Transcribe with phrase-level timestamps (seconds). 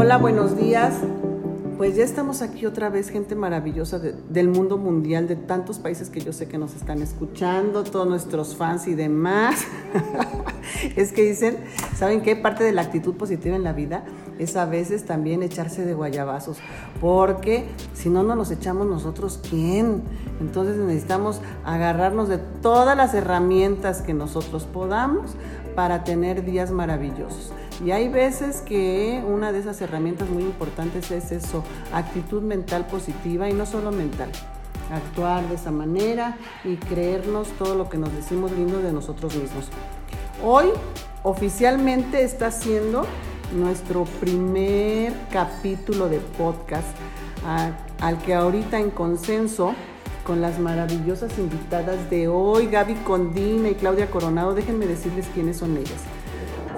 [0.00, 0.94] Hola, buenos días.
[1.76, 6.08] Pues ya estamos aquí otra vez, gente maravillosa de- del mundo mundial, de tantos países
[6.08, 9.66] que yo sé que nos están escuchando, todos nuestros fans y demás.
[10.96, 11.56] es que dicen,
[11.96, 12.36] ¿saben qué?
[12.36, 14.04] Parte de la actitud positiva en la vida
[14.38, 16.58] es a veces también echarse de guayabazos,
[17.00, 20.02] porque si no nos los echamos nosotros, ¿quién?
[20.40, 25.32] Entonces necesitamos agarrarnos de todas las herramientas que nosotros podamos
[25.74, 27.52] para tener días maravillosos.
[27.84, 31.62] Y hay veces que una de esas herramientas muy importantes es eso,
[31.92, 34.30] actitud mental positiva y no solo mental.
[34.92, 39.68] Actuar de esa manera y creernos todo lo que nos decimos lindo de nosotros mismos.
[40.42, 40.66] Hoy
[41.22, 43.04] oficialmente está siendo
[43.54, 46.88] nuestro primer capítulo de podcast
[48.00, 49.74] al que ahorita en consenso
[50.26, 55.76] con las maravillosas invitadas de hoy, Gaby Condina y Claudia Coronado, déjenme decirles quiénes son
[55.76, 56.02] ellas.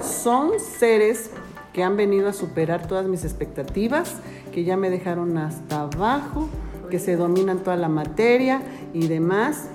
[0.03, 1.29] Son seres
[1.73, 4.15] que han venido a superar todas mis expectativas,
[4.51, 6.49] que ya me dejaron hasta abajo,
[6.89, 8.61] que se dominan toda la materia
[8.93, 9.67] y demás.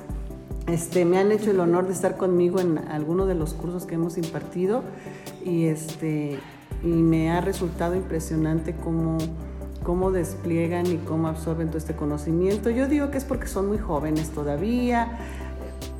[0.67, 3.95] Este, me han hecho el honor de estar conmigo en algunos de los cursos que
[3.95, 4.83] hemos impartido
[5.45, 6.39] y, este,
[6.83, 9.19] y me ha resultado impresionante cómo,
[9.85, 12.69] cómo despliegan y cómo absorben todo este conocimiento.
[12.69, 15.19] Yo digo que es porque son muy jóvenes todavía,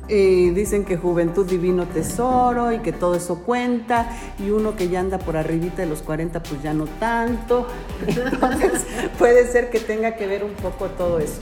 [0.07, 4.99] y dicen que juventud divino tesoro y que todo eso cuenta y uno que ya
[4.99, 7.67] anda por arribita de los 40 pues ya no tanto.
[8.07, 8.85] Entonces
[9.17, 11.39] puede ser que tenga que ver un poco todo eso.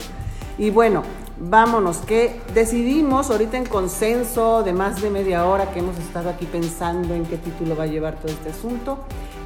[0.58, 1.02] Y bueno,
[1.38, 6.46] vámonos, que decidimos ahorita en consenso de más de media hora que hemos estado aquí
[6.46, 9.04] pensando en qué título va a llevar todo este asunto,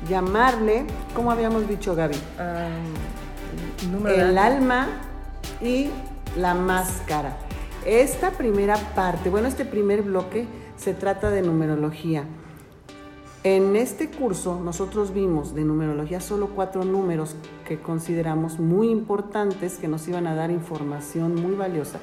[0.09, 2.17] llamarle, como habíamos dicho Gaby,
[4.05, 4.89] de el alma
[5.61, 5.91] y
[6.37, 7.50] la máscara.
[7.87, 12.25] Esta primera parte, bueno, este primer bloque se trata de numerología.
[13.43, 17.37] En este curso nosotros vimos de numerología solo cuatro números
[17.67, 22.01] que consideramos muy importantes, que nos iban a dar información muy valiosa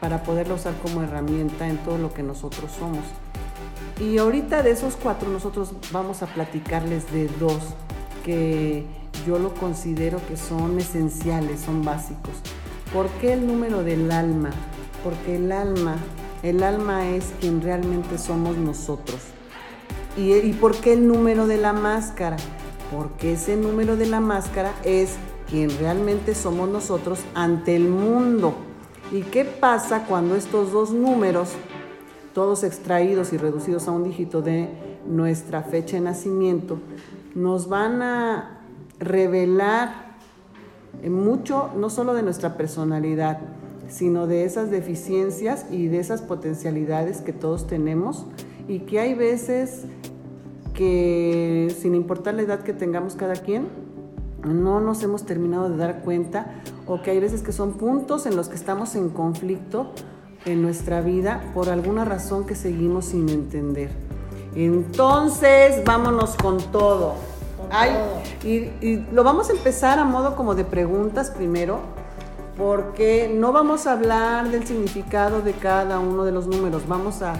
[0.00, 3.04] para poderla usar como herramienta en todo lo que nosotros somos.
[4.00, 7.74] Y ahorita de esos cuatro nosotros vamos a platicarles de dos
[8.24, 8.86] que
[9.26, 12.34] yo lo considero que son esenciales, son básicos.
[12.92, 14.50] ¿Por qué el número del alma?
[15.04, 15.96] Porque el alma,
[16.42, 19.20] el alma es quien realmente somos nosotros.
[20.16, 22.36] ¿Y, ¿Y por qué el número de la máscara?
[22.94, 25.16] Porque ese número de la máscara es
[25.48, 28.54] quien realmente somos nosotros ante el mundo.
[29.12, 31.50] ¿Y qué pasa cuando estos dos números,
[32.32, 34.70] todos extraídos y reducidos a un dígito de
[35.06, 36.78] nuestra fecha de nacimiento,
[37.34, 38.60] nos van a
[38.98, 40.16] revelar
[41.04, 43.38] mucho, no solo de nuestra personalidad,
[43.92, 48.24] sino de esas deficiencias y de esas potencialidades que todos tenemos
[48.66, 49.82] y que hay veces
[50.72, 53.68] que sin importar la edad que tengamos cada quien,
[54.44, 58.34] no nos hemos terminado de dar cuenta o que hay veces que son puntos en
[58.34, 59.92] los que estamos en conflicto
[60.46, 63.90] en nuestra vida por alguna razón que seguimos sin entender.
[64.56, 67.14] Entonces, vámonos con todo.
[67.70, 67.90] Ay,
[68.42, 71.80] y, y lo vamos a empezar a modo como de preguntas primero,
[72.56, 77.34] porque no vamos a hablar del significado de cada uno de los números, vamos a,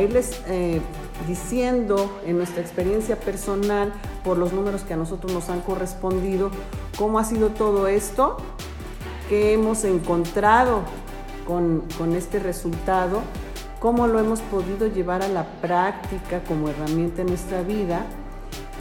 [0.00, 0.80] irles eh,
[1.28, 3.92] diciendo en nuestra experiencia personal
[4.24, 6.50] por los números que a nosotros nos han correspondido,
[6.98, 8.36] cómo ha sido todo esto,
[9.28, 10.82] qué hemos encontrado
[11.46, 11.84] con,
[12.16, 13.22] este resultado,
[13.78, 18.04] cómo lo hemos podido llevar a la práctica como herramienta en nuestra vida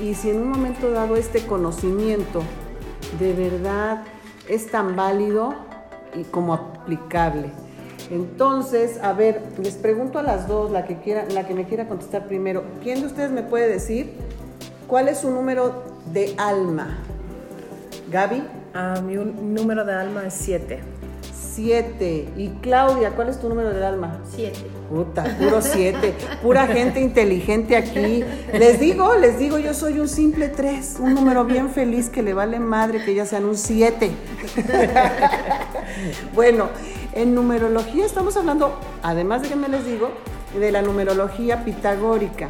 [0.02, 2.42] y si en un momento dado este conocimiento
[3.20, 4.04] de verdad
[4.50, 5.54] es tan válido
[6.24, 7.52] como aplicable.
[8.10, 11.88] Entonces, a ver, les pregunto a las dos, la que, quiera, la que me quiera
[11.88, 14.14] contestar primero, ¿quién de ustedes me puede decir
[14.88, 15.84] cuál es su número
[16.14, 17.00] de alma?
[18.12, 18.44] Gaby,
[18.78, 20.82] Ah, mi número de alma es 7.
[21.54, 22.28] 7.
[22.36, 24.20] Y Claudia, ¿cuál es tu número del alma?
[24.30, 24.60] Siete.
[24.90, 26.14] Puta, puro 7.
[26.42, 28.24] Pura gente inteligente aquí.
[28.54, 30.98] Les digo, les digo, yo soy un simple 3.
[31.00, 34.12] Un número bien feliz que le vale madre que ya sean un 7.
[36.36, 36.70] bueno,
[37.14, 40.10] en numerología estamos hablando, además de que me les digo,
[40.58, 42.50] de la numerología pitagórica.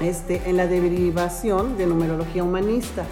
[0.00, 3.04] Este, en la derivación de numerología humanista.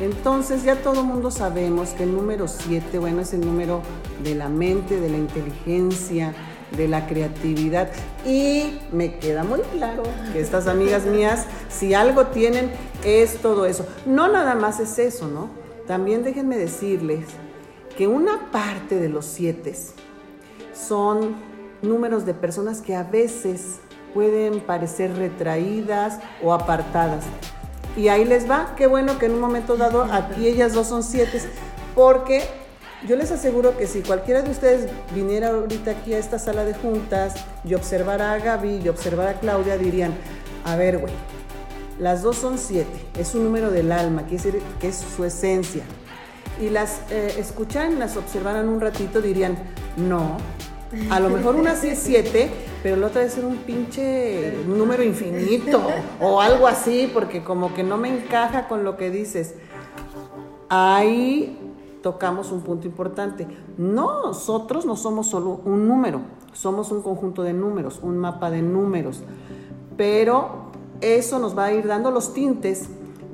[0.00, 3.82] Entonces ya todo el mundo sabemos que el número 7, bueno, es el número
[4.22, 6.32] de la mente, de la inteligencia,
[6.76, 7.88] de la creatividad.
[8.26, 12.70] Y me queda muy claro que estas amigas mías, si algo tienen,
[13.04, 13.86] es todo eso.
[14.06, 15.50] No nada más es eso, ¿no?
[15.86, 17.24] También déjenme decirles
[17.96, 19.74] que una parte de los siete
[20.72, 21.36] son
[21.82, 23.80] números de personas que a veces
[24.14, 27.24] pueden parecer retraídas o apartadas.
[27.96, 28.74] Y ahí les va.
[28.76, 31.40] Qué bueno que en un momento dado aquí ellas dos son siete,
[31.94, 32.42] porque
[33.06, 36.74] yo les aseguro que si cualquiera de ustedes viniera ahorita aquí a esta sala de
[36.74, 37.34] juntas
[37.64, 40.14] y observara a Gaby y observara a Claudia, dirían,
[40.64, 41.12] a ver, güey,
[41.98, 45.82] las dos son siete, es un número del alma, quiere decir que es su esencia.
[46.60, 49.56] Y las eh, escuchan, las observaran un ratito, dirían,
[49.96, 50.38] no,
[51.10, 52.50] a lo mejor una sí es siete,
[52.82, 55.86] pero la otra ser un pinche número infinito
[56.20, 59.54] o algo así, porque como que no me encaja con lo que dices.
[60.70, 61.67] Ahí
[62.02, 63.46] tocamos un punto importante.
[63.76, 66.20] Nosotros no somos solo un número,
[66.52, 69.22] somos un conjunto de números, un mapa de números,
[69.96, 70.68] pero
[71.00, 72.88] eso nos va a ir dando los tintes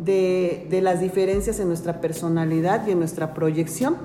[0.05, 3.97] de, las diferencias en nuestra personalidad y en nuestra proyección.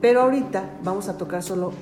[0.00, 1.72] Pero ahorita vamos a tocar solo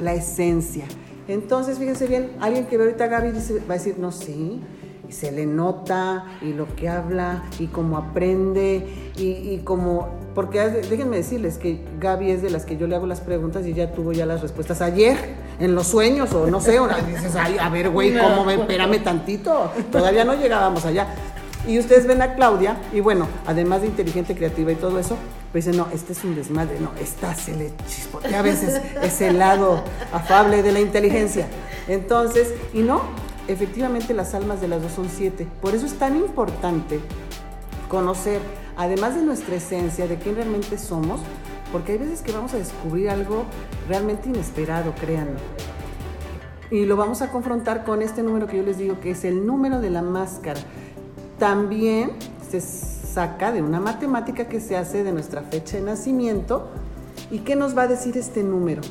[0.00, 0.86] la esencia.
[1.28, 3.32] Entonces, fíjense bien, alguien que ve ahorita a Gaby
[3.68, 4.62] va a decir, no, sí,
[5.18, 8.86] se le nota, y lo que habla, y cómo aprende,
[9.16, 13.06] y, y como, porque déjenme decirles que Gaby es de las que yo le hago
[13.06, 15.16] las preguntas y ya tuvo ya las respuestas ayer,
[15.58, 18.50] en los sueños, o no sé, o dices, Ay, a ver, güey, ¿cómo?
[18.50, 21.06] Espérame tantito, todavía no llegábamos allá.
[21.66, 25.16] Y ustedes ven a Claudia, y bueno, además de inteligente, creativa y todo eso,
[25.50, 29.20] pues dicen, no, este es un desmadre, no, esta se le chispotea a veces es
[29.22, 29.82] el lado
[30.12, 31.46] afable de la inteligencia.
[31.88, 33.00] Entonces, y no,
[33.48, 35.46] efectivamente las almas de las dos son siete.
[35.60, 37.00] Por eso es tan importante
[37.88, 38.40] conocer,
[38.76, 41.20] además de nuestra esencia, de quién realmente somos,
[41.72, 43.44] porque hay veces que vamos a descubrir algo
[43.88, 45.38] realmente inesperado, créanme.
[46.70, 49.46] Y lo vamos a confrontar con este número que yo les digo, que es el
[49.46, 50.60] número de la máscara
[51.38, 52.12] también
[52.48, 56.68] se saca de una matemática que se hace de nuestra fecha de nacimiento.
[57.30, 58.82] ¿Y qué nos va a decir este número?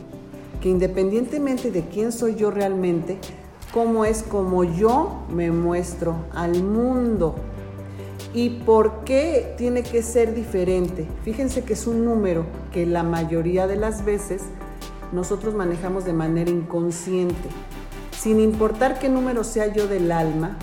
[0.62, 3.18] Que independientemente de quién soy yo realmente,
[3.76, 7.36] cómo es como yo me muestro al mundo.
[8.34, 11.06] ¿Y por qué tiene que ser diferente?
[11.26, 14.44] Fíjense que es un número que la mayoría de las veces
[15.12, 17.50] nosotros manejamos de manera inconsciente.
[18.18, 20.56] Sin importar qué número sea yo del alma,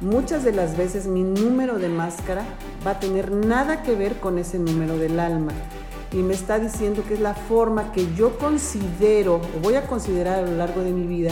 [0.00, 2.42] muchas de las veces mi número de máscara
[2.84, 5.52] va a tener nada que ver con ese número del alma.
[6.12, 10.40] Y me está diciendo que es la forma que yo considero o voy a considerar
[10.40, 11.30] a lo largo de mi vida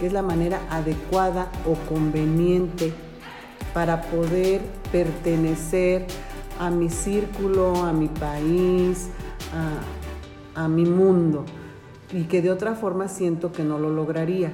[0.00, 2.92] que es la manera adecuada o conveniente
[3.74, 6.06] para poder pertenecer
[6.58, 9.08] a mi círculo, a mi país,
[10.56, 11.44] a, a mi mundo.
[12.12, 14.52] Y que de otra forma siento que no lo lograría.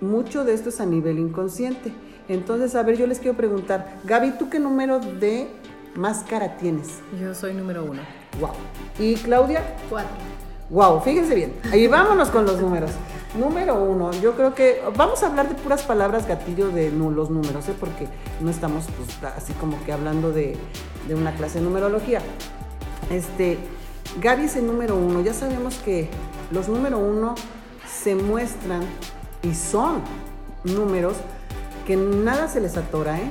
[0.00, 1.92] Mucho de esto es a nivel inconsciente.
[2.28, 5.48] Entonces, a ver, yo les quiero preguntar, Gaby, ¿tú qué número de
[5.94, 7.00] máscara tienes?
[7.20, 8.00] Yo soy número uno.
[8.40, 8.50] Wow.
[8.98, 9.62] ¿Y Claudia?
[9.90, 10.10] Cuatro.
[10.70, 11.52] Wow, fíjense bien.
[11.70, 12.90] Ahí vámonos con los números.
[13.38, 17.68] Número uno, yo creo que vamos a hablar de puras palabras gatillo de los números,
[17.68, 17.74] ¿eh?
[17.78, 18.08] porque
[18.40, 20.56] no estamos pues, así como que hablando de,
[21.06, 22.20] de una clase de numerología.
[23.10, 23.58] Este,
[24.20, 25.20] Gaby es el número uno.
[25.20, 26.08] Ya sabemos que
[26.50, 27.34] los número uno
[27.86, 28.82] se muestran
[29.42, 30.00] y son
[30.64, 31.16] números
[31.86, 33.30] que nada se les atora, ¿eh?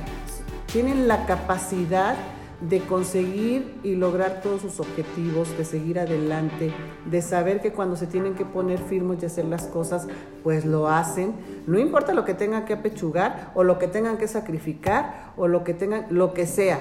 [0.72, 2.16] Tienen la capacidad
[2.60, 6.72] de conseguir y lograr todos sus objetivos, de seguir adelante,
[7.10, 10.08] de saber que cuando se tienen que poner firmes y hacer las cosas,
[10.42, 11.34] pues lo hacen.
[11.66, 15.64] No importa lo que tengan que apechugar o lo que tengan que sacrificar o lo
[15.64, 16.80] que tengan, lo que sea.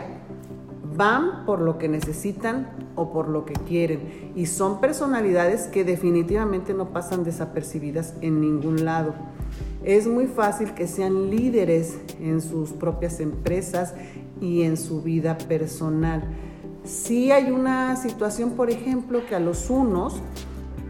[0.95, 4.31] Van por lo que necesitan o por lo que quieren.
[4.35, 9.13] Y son personalidades que definitivamente no pasan desapercibidas en ningún lado
[9.85, 13.93] es muy fácil que sean líderes en sus propias empresas
[14.41, 16.23] y en su vida personal.
[16.83, 20.21] Si hay una situación, por ejemplo, que a los unos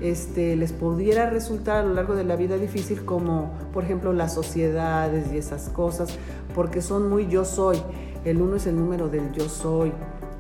[0.02, 4.34] este, les pudiera resultar a lo largo de la vida difícil, como por ejemplo las
[4.34, 6.10] sociedades y esas cosas,
[6.54, 7.78] porque son muy yo soy.
[8.26, 9.94] El uno es el número del yo soy.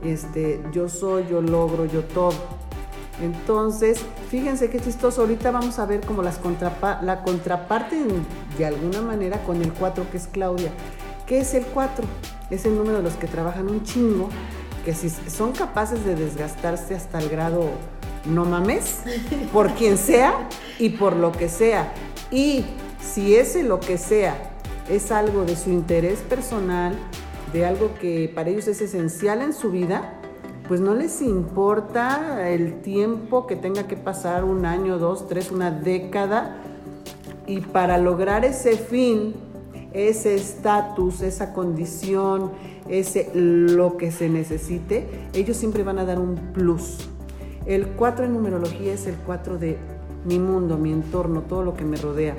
[0.04, 2.34] Este, yo soy, yo logro, yo todo.
[3.22, 5.22] Entonces, fíjense qué chistoso.
[5.22, 6.40] Ahorita vamos a ver como las
[7.02, 8.04] la contraparte
[8.58, 10.72] de alguna manera con el 4, que es Claudia.
[11.26, 12.06] ¿Qué es el 4?
[12.50, 14.30] Es el número de los que trabajan un chingo,
[14.84, 17.70] que si son capaces de desgastarse hasta el grado
[18.26, 19.02] no mames,
[19.54, 20.48] por quien sea
[20.80, 21.92] y por lo que sea.
[22.32, 22.66] Y
[23.00, 24.52] si ese lo que sea
[24.90, 26.96] es algo de su interés personal,
[27.54, 30.20] de algo que para ellos es esencial en su vida,
[30.68, 35.72] pues no les importa el tiempo que tenga que pasar, un año, dos, tres, una
[35.72, 36.58] década,
[37.48, 39.36] y para lograr ese fin,
[39.96, 42.52] ese estatus, esa condición,
[42.90, 47.10] ese lo que se necesite, ellos siempre van a dar un plus.
[47.66, 49.78] El 4 en numerología es el 4 de
[50.26, 52.36] mi mundo, mi entorno, todo lo que me rodea.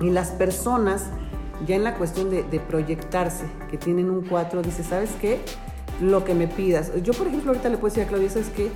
[0.00, 1.06] Y las personas
[1.66, 5.38] ya en la cuestión de, de proyectarse, que tienen un 4, dice, ¿sabes qué?
[6.02, 6.92] Lo que me pidas.
[7.02, 8.70] Yo, por ejemplo, ahorita le puedo decir a Claudia, ¿sabes qué?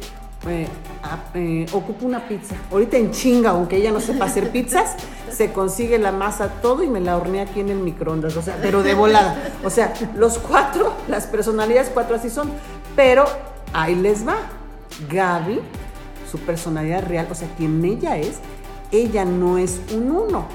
[0.49, 0.67] Eh,
[1.03, 2.55] ah, eh, ocupo una pizza.
[2.71, 4.95] Ahorita en chinga, aunque ella no sepa hacer pizzas,
[5.31, 8.59] se consigue la masa todo y me la hornea aquí en el microondas, o sea,
[8.61, 9.53] pero de volada.
[9.65, 12.51] O sea, los cuatro, las personalidades cuatro así son,
[12.97, 13.25] pero
[13.73, 14.37] ahí les va.
[15.11, 15.61] Gaby,
[16.31, 18.39] su personalidad real, o sea, quien ella es,
[18.91, 20.47] ella no es un uno.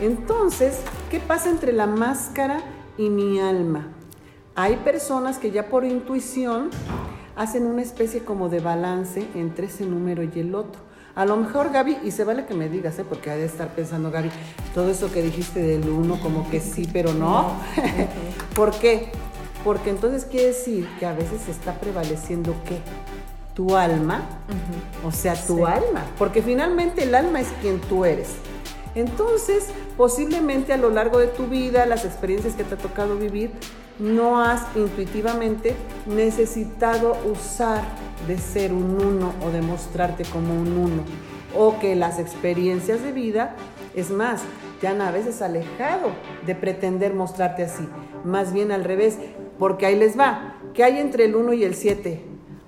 [0.00, 2.60] Entonces, ¿qué pasa entre la máscara
[2.98, 3.88] y mi alma?
[4.54, 6.70] Hay personas que ya por intuición
[7.36, 10.80] hacen una especie como de balance entre ese número y el otro.
[11.14, 13.04] A lo mejor Gaby, y se vale que me digas, ¿eh?
[13.08, 14.30] porque ha de estar pensando Gaby,
[14.74, 17.52] todo eso que dijiste del uno, como que sí, pero no.
[18.54, 19.12] ¿Por qué?
[19.64, 22.80] Porque entonces quiere decir que a veces está prevaleciendo qué?
[23.54, 24.22] Tu alma,
[25.04, 28.28] o sea, tu alma, porque finalmente el alma es quien tú eres.
[28.94, 33.52] Entonces, posiblemente a lo largo de tu vida, las experiencias que te ha tocado vivir,
[33.98, 35.74] no has intuitivamente
[36.06, 37.82] necesitado usar
[38.26, 41.02] de ser un uno o de mostrarte como un uno.
[41.56, 43.56] O que las experiencias de vida,
[43.94, 44.42] es más,
[44.80, 46.10] te han a veces alejado
[46.44, 47.88] de pretender mostrarte así.
[48.24, 49.16] Más bien al revés,
[49.58, 50.56] porque ahí les va.
[50.74, 52.22] ¿Qué hay entre el 1 y el 7?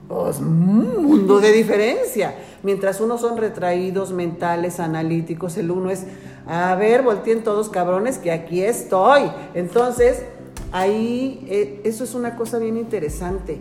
[0.09, 2.35] Pues un mundo de diferencia.
[2.63, 6.05] Mientras unos son retraídos, mentales, analíticos, el uno es,
[6.47, 9.31] a ver, volteen todos cabrones, que aquí estoy.
[9.53, 10.23] Entonces,
[10.73, 13.61] ahí eh, eso es una cosa bien interesante,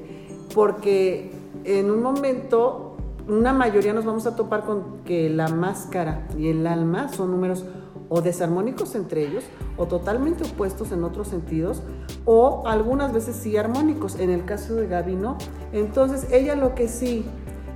[0.54, 1.32] porque
[1.64, 2.98] en un momento
[3.28, 7.66] una mayoría nos vamos a topar con que la máscara y el alma son números
[8.10, 9.44] o desarmónicos entre ellos,
[9.76, 11.82] o totalmente opuestos en otros sentidos,
[12.26, 14.18] o algunas veces sí armónicos.
[14.20, 15.38] En el caso de Gaby no.
[15.74, 17.26] Entonces ella lo que sí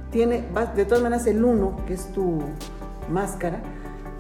[0.10, 0.46] tiene,
[0.76, 2.40] de todas maneras el uno, que es tu
[3.12, 3.62] máscara,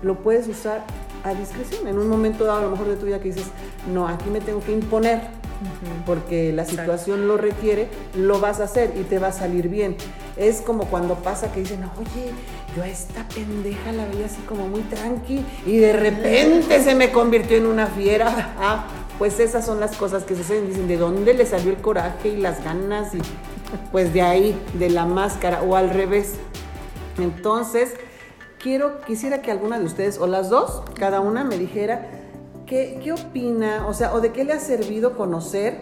[0.03, 0.83] lo puedes usar
[1.23, 1.87] a discreción.
[1.87, 3.47] En un momento dado, a lo mejor de tu vida que dices,
[3.91, 5.41] no, aquí me tengo que imponer
[6.05, 9.95] porque la situación lo requiere, lo vas a hacer y te va a salir bien.
[10.37, 12.31] Es como cuando pasa que dicen, oye,
[12.75, 17.11] yo a esta pendeja la veía así como muy tranqui y de repente se me
[17.11, 18.55] convirtió en una fiera.
[18.63, 18.85] Ah,
[19.17, 20.67] pues esas son las cosas que suceden.
[20.67, 23.13] Dicen, ¿de dónde le salió el coraje y las ganas?
[23.15, 23.19] Y
[23.91, 26.33] pues de ahí, de la máscara o al revés.
[27.17, 27.93] Entonces,
[28.61, 32.07] quiero, quisiera que alguna de ustedes, o las dos, cada una me dijera
[32.65, 35.79] qué, qué opina, o sea, o de qué le ha servido conocer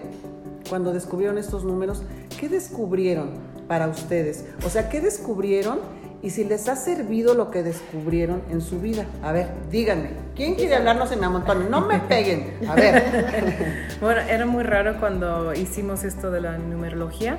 [0.69, 2.03] cuando descubrieron estos números,
[2.39, 3.31] qué descubrieron
[3.67, 5.79] para ustedes, o sea, qué descubrieron
[6.21, 9.05] y si les ha servido lo que descubrieron en su vida.
[9.23, 11.69] A ver, díganme, ¿quién quiere hablarnos en me amontone?
[11.69, 13.87] No me peguen, a ver.
[14.01, 17.37] bueno, era muy raro cuando hicimos esto de la numerología,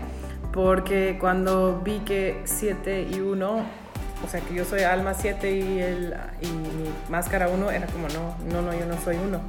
[0.53, 3.80] porque cuando vi que 7 y 1
[4.25, 8.09] o sea, que yo soy alma 7 y, el, y mi máscara 1 era como,
[8.09, 9.41] no, no, no, yo no soy uno.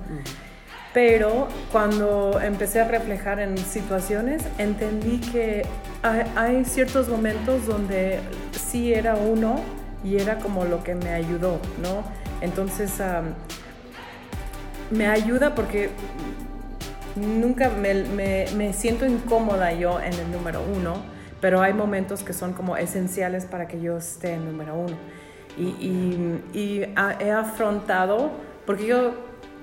[0.93, 5.65] Pero cuando empecé a reflejar en situaciones, entendí que
[6.03, 8.19] hay, ciertos momentos donde
[8.51, 9.61] sí era uno
[10.03, 12.03] y era como lo que me ayudó, ¿no?
[12.41, 12.91] Entonces,
[14.89, 15.91] me ayuda porque
[17.15, 22.33] nunca me, me, me siento incómoda yo en el número uno pero hay momentos que
[22.33, 24.95] son como esenciales para que yo esté en número uno.
[25.57, 26.86] Y, y,
[27.19, 28.31] he afrontado,
[28.65, 29.12] porque yo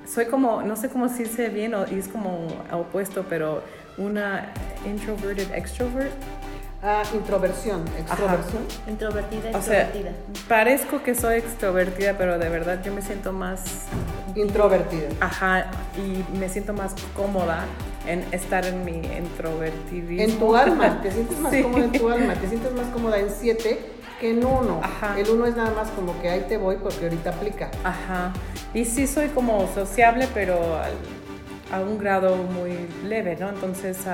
[0.06, 3.62] soy como, no sé cómo decirse bien, o, y es como opuesto, pero
[3.96, 4.52] una
[4.84, 6.12] introverted extrovert.
[6.82, 8.62] Ah, introversión, extroversión.
[8.86, 10.12] Introvertida, extrovertida.
[10.48, 13.86] parezco que soy extrovertida, pero de verdad yo me siento más...
[14.36, 15.08] Introvertida.
[15.20, 15.66] Ajá,
[15.96, 17.64] y me siento más cómoda
[18.08, 20.24] en estar en mi introvertidismo.
[20.24, 23.30] En tu alma, te sientes más cómoda en tu alma, te sientes más cómoda en
[23.30, 23.78] siete
[24.18, 24.80] que en uno.
[24.82, 25.18] Ajá.
[25.18, 27.70] El uno es nada más como que ahí te voy porque ahorita aplica.
[27.84, 28.32] Ajá.
[28.74, 30.58] Y sí soy como sociable, pero
[31.72, 32.72] a un grado muy
[33.06, 33.48] leve, ¿no?
[33.48, 34.06] Entonces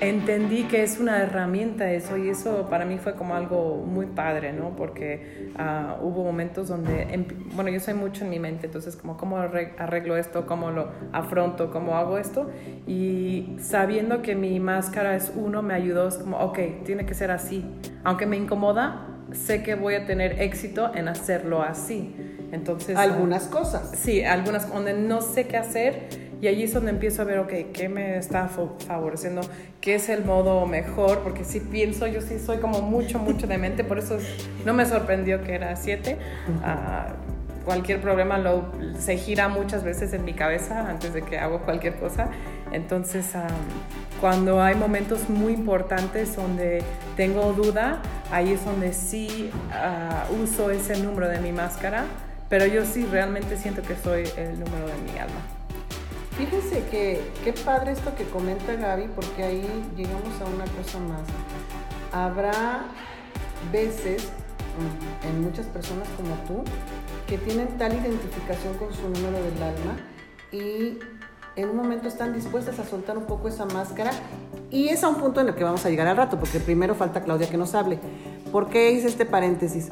[0.00, 4.52] entendí que es una herramienta eso y eso para mí fue como algo muy padre,
[4.52, 4.76] ¿no?
[4.76, 9.38] Porque ah, hubo momentos donde, bueno, yo soy mucho en mi mente, entonces como cómo
[9.38, 12.50] arreglo esto, cómo lo afronto, cómo hago esto
[12.86, 17.30] y sabiendo que mi máscara es uno me ayudó, es como, ok, tiene que ser
[17.30, 17.64] así,
[18.04, 22.14] aunque me incomoda, sé que voy a tener éxito en hacerlo así.
[22.52, 23.92] Entonces, algunas cosas.
[23.96, 27.52] Sí, algunas donde no sé qué hacer y allí es donde empiezo a ver, ok,
[27.72, 29.40] ¿qué me está favoreciendo?
[29.80, 31.20] ¿Qué es el modo mejor?
[31.20, 34.18] Porque si pienso, yo sí soy como mucho, mucho de mente, por eso
[34.64, 36.18] no me sorprendió que era siete.
[36.62, 37.14] Ah,
[37.64, 41.96] cualquier problema lo, se gira muchas veces en mi cabeza antes de que hago cualquier
[41.96, 42.28] cosa.
[42.72, 43.32] Entonces,
[44.20, 46.82] cuando hay momentos muy importantes donde
[47.16, 52.04] tengo duda, ahí es donde sí ah, uso ese número de mi máscara
[52.48, 55.40] pero yo sí realmente siento que soy el número de mi alma.
[56.36, 61.22] Fíjense que qué padre esto que comenta Gaby, porque ahí llegamos a una cosa más.
[62.12, 62.84] Habrá
[63.72, 64.28] veces
[64.78, 66.62] mm, en muchas personas como tú
[67.26, 69.96] que tienen tal identificación con su número del alma
[70.52, 70.98] y
[71.56, 74.10] en un momento están dispuestas a soltar un poco esa máscara
[74.70, 76.94] y es a un punto en el que vamos a llegar al rato, porque primero
[76.94, 77.98] falta Claudia que nos hable.
[78.52, 79.88] ¿Por qué hice este paréntesis?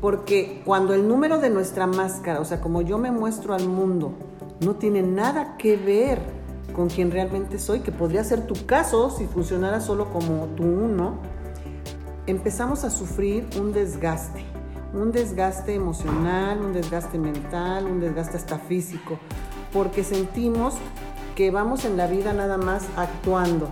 [0.00, 4.12] Porque cuando el número de nuestra máscara, o sea, como yo me muestro al mundo,
[4.60, 6.20] no tiene nada que ver
[6.74, 11.18] con quien realmente soy, que podría ser tu caso si funcionara solo como tu uno,
[12.26, 14.44] empezamos a sufrir un desgaste,
[14.94, 19.18] un desgaste emocional, un desgaste mental, un desgaste hasta físico,
[19.72, 20.74] porque sentimos
[21.34, 23.68] que vamos en la vida nada más actuando,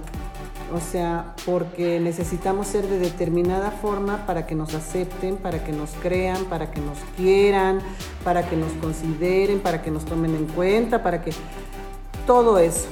[0.72, 5.90] o sea, porque necesitamos ser de determinada forma para que nos acepten, para que nos
[6.02, 7.80] crean, para que nos quieran,
[8.22, 11.32] para que nos consideren, para que nos tomen en cuenta, para que
[12.26, 12.86] todo eso.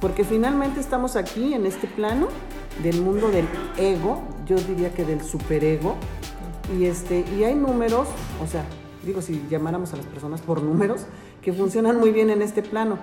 [0.00, 2.28] Porque finalmente estamos aquí en este plano
[2.82, 3.46] del mundo del
[3.78, 5.96] ego, yo diría que del superego,
[6.78, 8.08] y este y hay números,
[8.42, 8.64] o sea,
[9.04, 11.06] digo si llamáramos a las personas por números
[11.42, 12.98] que funcionan muy bien en este plano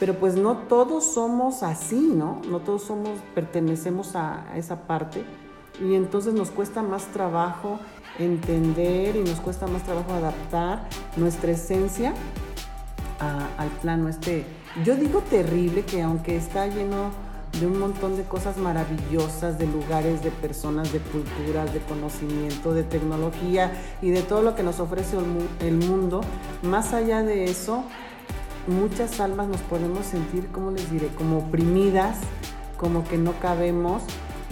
[0.00, 2.40] pero pues no todos somos así, ¿no?
[2.48, 5.24] No todos somos, pertenecemos a, esa parte
[5.78, 7.78] y entonces nos cuesta más trabajo
[8.18, 12.14] entender y nos cuesta más trabajo adaptar nuestra esencia
[13.58, 14.46] al plano este,
[14.82, 17.10] yo digo terrible que aunque está lleno
[17.58, 22.84] de un montón de cosas maravillosas, de lugares, de personas, de culturas, de conocimiento, de
[22.84, 25.16] tecnología y de todo lo que nos ofrece
[25.60, 26.20] el mundo,
[26.62, 27.84] más allá de eso,
[28.66, 31.08] muchas almas nos podemos sentir, ¿cómo les diré?
[31.08, 32.18] Como oprimidas,
[32.76, 34.02] como que no cabemos,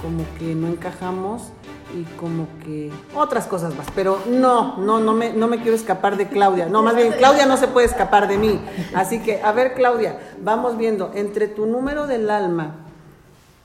[0.03, 1.53] como que no encajamos
[1.97, 3.87] y como que otras cosas más.
[3.95, 6.67] Pero no, no, no me, no me quiero escapar de Claudia.
[6.67, 8.61] No, más bien, Claudia no se puede escapar de mí.
[8.95, 12.88] Así que, a ver, Claudia, vamos viendo, entre tu número del alma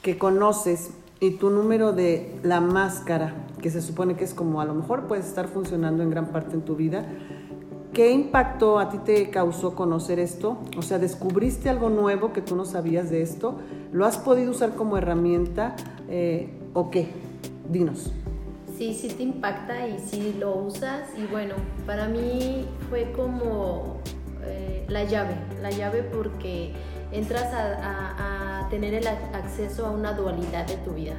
[0.04, 4.66] que conoces y tu número de la máscara, que se supone que es como a
[4.66, 7.08] lo mejor puedes estar funcionando en gran parte en tu vida,
[7.94, 10.58] ¿Qué impacto a ti te causó conocer esto?
[10.76, 13.60] O sea, ¿descubriste algo nuevo que tú no sabías de esto?
[13.92, 15.76] ¿Lo has podido usar como herramienta
[16.10, 17.10] eh, o qué?
[17.70, 18.12] Dinos.
[18.76, 21.08] Sí, sí te impacta y sí lo usas.
[21.16, 21.54] Y bueno,
[21.86, 23.98] para mí fue como
[24.44, 26.74] eh, la llave, la llave porque
[27.14, 31.14] entras a tener el acceso a una dualidad de tu vida.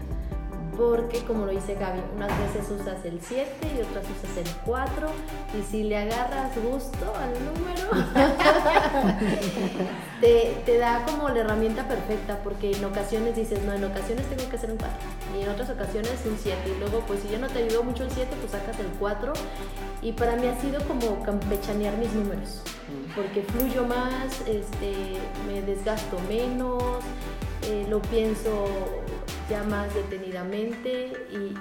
[0.76, 5.08] Porque como lo dice Gaby, unas veces usas el 7 y otras usas el 4
[5.56, 7.90] y si le agarras gusto al número,
[10.66, 14.56] te, da como la herramienta perfecta porque en ocasiones dices, no, en ocasiones tengo que
[14.56, 14.96] hacer un 4
[15.38, 18.02] y en otras ocasiones un 7 y luego pues si ya no te ayudó mucho
[18.02, 19.32] el 7 pues sacas el 4
[20.02, 22.62] y para mí ha sido como campechanear mis números
[23.14, 26.82] porque fluyo más, este, me desgasto menos,
[27.62, 28.66] eh, lo pienso
[29.48, 31.54] ya más detenidamente y,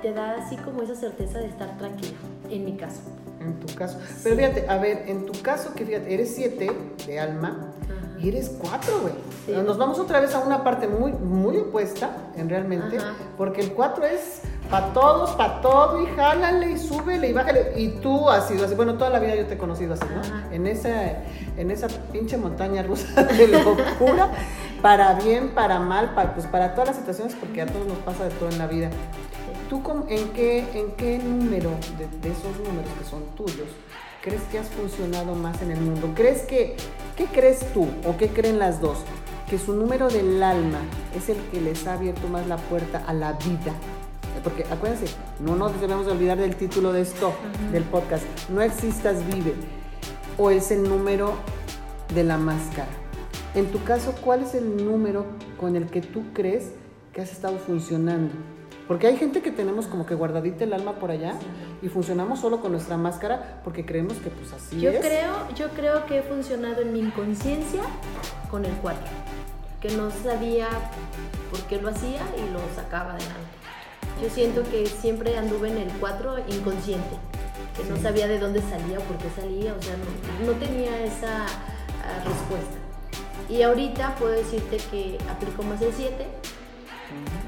[0.00, 2.16] te da así como esa certeza de estar tranquila,
[2.48, 3.00] en mi caso.
[3.40, 4.00] En tu caso.
[4.22, 6.72] Pero fíjate, a ver, en tu caso, que fíjate, eres siete
[7.06, 7.74] de alma
[8.22, 9.62] y eres cuatro, güey.
[9.64, 12.98] Nos vamos otra vez a una parte muy, muy opuesta, en realmente,
[13.36, 17.72] porque el cuatro es para todos, para todo, y jálale y súbele y bájale.
[17.76, 18.74] Y tú has sido así.
[18.74, 20.54] Bueno, toda la vida yo te he conocido así, ¿no?
[20.54, 21.22] En esa,
[21.56, 24.30] en esa pinche montaña rusa de locura
[24.80, 28.24] para bien, para mal, para, pues para todas las situaciones, porque a todos nos pasa
[28.24, 28.90] de todo en la vida.
[29.68, 33.68] ¿Tú en qué, en qué número de, esos números que son tuyos
[34.22, 36.12] crees que has funcionado más en el mundo?
[36.14, 36.76] ¿Crees que,
[37.16, 38.98] qué crees tú o qué creen las dos?
[39.50, 40.78] Que su número del alma
[41.14, 43.74] es el que les ha abierto más la puerta a la vida.
[44.42, 47.34] Porque acuérdense, no nos debemos olvidar del título de esto,
[47.70, 48.24] del podcast.
[48.48, 49.54] No existas, vive.
[50.38, 51.34] O es el número
[52.14, 53.02] de la máscara
[53.54, 55.26] en tu caso, ¿cuál es el número
[55.60, 56.72] con el que tú crees
[57.12, 58.32] que has estado funcionando?
[58.92, 61.32] Porque hay gente que tenemos como que guardadita el alma por allá
[61.80, 65.00] y funcionamos solo con nuestra máscara porque creemos que pues así yo es.
[65.00, 67.80] Creo, yo creo que he funcionado en mi inconsciencia
[68.50, 69.00] con el 4,
[69.80, 70.68] que no sabía
[71.50, 73.56] por qué lo hacía y lo sacaba adelante.
[74.22, 77.16] Yo siento que siempre anduve en el 4 inconsciente,
[77.74, 79.94] que no sabía de dónde salía o por qué salía, o sea,
[80.44, 82.76] no, tenía esa ah, respuesta.
[83.48, 87.41] Y ahorita puedo decirte que aplico más el 7 eh,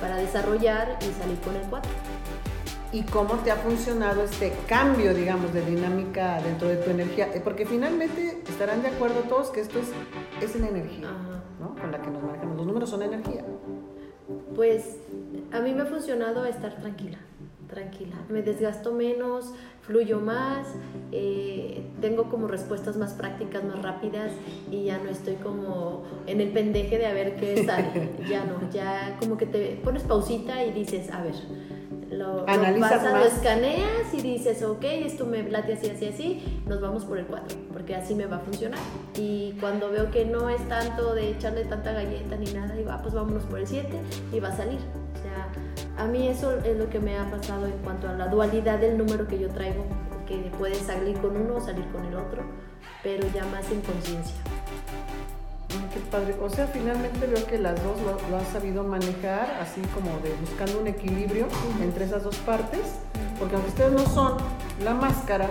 [0.00, 1.90] para desarrollar y salir con el 4.
[2.90, 7.28] ¿Y cómo te ha funcionado este cambio, digamos, de dinámica dentro de tu energía?
[7.34, 9.88] Eh, porque finalmente estarán de acuerdo todos que esto es,
[10.42, 11.08] es en energía,
[11.60, 11.74] ¿no?
[11.74, 12.56] Con la que nos manejamos.
[12.56, 13.44] Los números son energía.
[14.54, 14.96] Pues
[15.52, 17.18] a mí me ha funcionado estar tranquila.
[17.68, 18.16] tranquila.
[18.30, 19.52] Me desgasto menos,
[19.88, 20.68] fluyo más,
[21.12, 24.30] eh, tengo como respuestas más prácticas, más rápidas
[24.70, 28.10] y ya no estoy como en el pendeje de a ver qué sale.
[28.28, 31.34] ya no, ya como que te pones pausita y dices, a ver.
[32.10, 33.20] Lo, Analizas lo más.
[33.20, 37.26] lo escaneas y dices, ok, esto me late así, así, así, nos vamos por el
[37.26, 38.80] 4, porque así me va a funcionar.
[39.14, 43.00] Y cuando veo que no es tanto de echarle tanta galleta ni nada, digo, ah,
[43.02, 43.88] pues vámonos por el 7
[44.32, 44.78] y va a salir.
[45.18, 45.27] O sea,
[45.98, 48.96] a mí eso es lo que me ha pasado en cuanto a la dualidad del
[48.96, 49.84] número que yo traigo,
[50.26, 52.42] que puedes salir con uno o salir con el otro,
[53.02, 54.36] pero ya más en conciencia.
[55.92, 56.36] Qué padre.
[56.40, 60.32] O sea, finalmente veo que las dos lo, lo han sabido manejar, así como de
[60.40, 61.46] buscando un equilibrio
[61.82, 62.80] entre esas dos partes,
[63.38, 64.36] porque aunque ustedes no son
[64.84, 65.48] la máscara,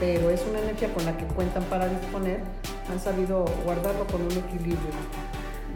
[0.00, 2.40] pero es una energía con la que cuentan para disponer,
[2.90, 4.78] han sabido guardarlo con un equilibrio.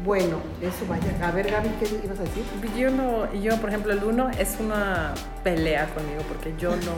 [0.05, 1.05] Bueno, eso vaya.
[1.23, 2.45] A ver, Gaby, ¿qué ibas a decir?
[2.77, 6.93] Yo no, yo por ejemplo el uno es una pelea conmigo porque yo no,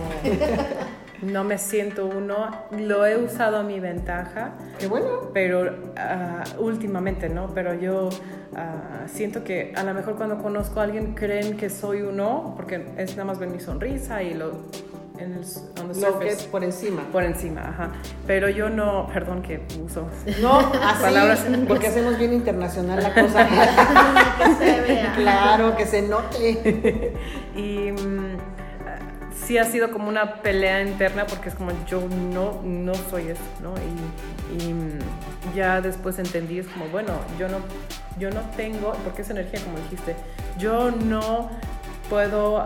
[1.32, 2.50] no me siento uno.
[2.78, 5.30] Lo he usado a mi ventaja, Qué bueno.
[5.34, 7.48] pero ah, últimamente, ¿no?
[7.52, 8.08] Pero yo
[8.56, 12.86] ah, siento que a lo mejor cuando conozco a alguien creen que soy uno porque
[12.96, 14.52] es nada más ver mi sonrisa y lo
[15.18, 15.44] en el,
[15.81, 17.03] on the Lo que es por encima.
[17.12, 17.90] por encima, ajá.
[18.27, 20.09] Pero yo no, perdón que uso
[20.42, 23.46] No, así, Palabras- porque hacemos bien internacional la cosa.
[24.38, 25.12] que se vea.
[25.16, 27.12] claro, que se note.
[27.55, 28.37] Y mm,
[29.46, 32.00] sí ha sido como una pelea interna porque es como yo
[32.33, 33.74] no, no soy eso, ¿no?
[34.59, 34.98] Y, y, mm,
[35.55, 37.59] ya después entendí, es como, bueno, yo no,
[38.18, 40.16] yo no tengo, porque es energía como dijiste,
[40.59, 41.50] yo no
[42.11, 42.64] puedo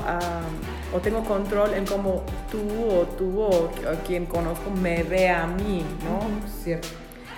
[0.94, 3.70] o tengo control en cómo tú o tú o, o
[4.06, 6.20] quien conozco me ve a mí, ¿no?
[6.62, 6.88] Cierto.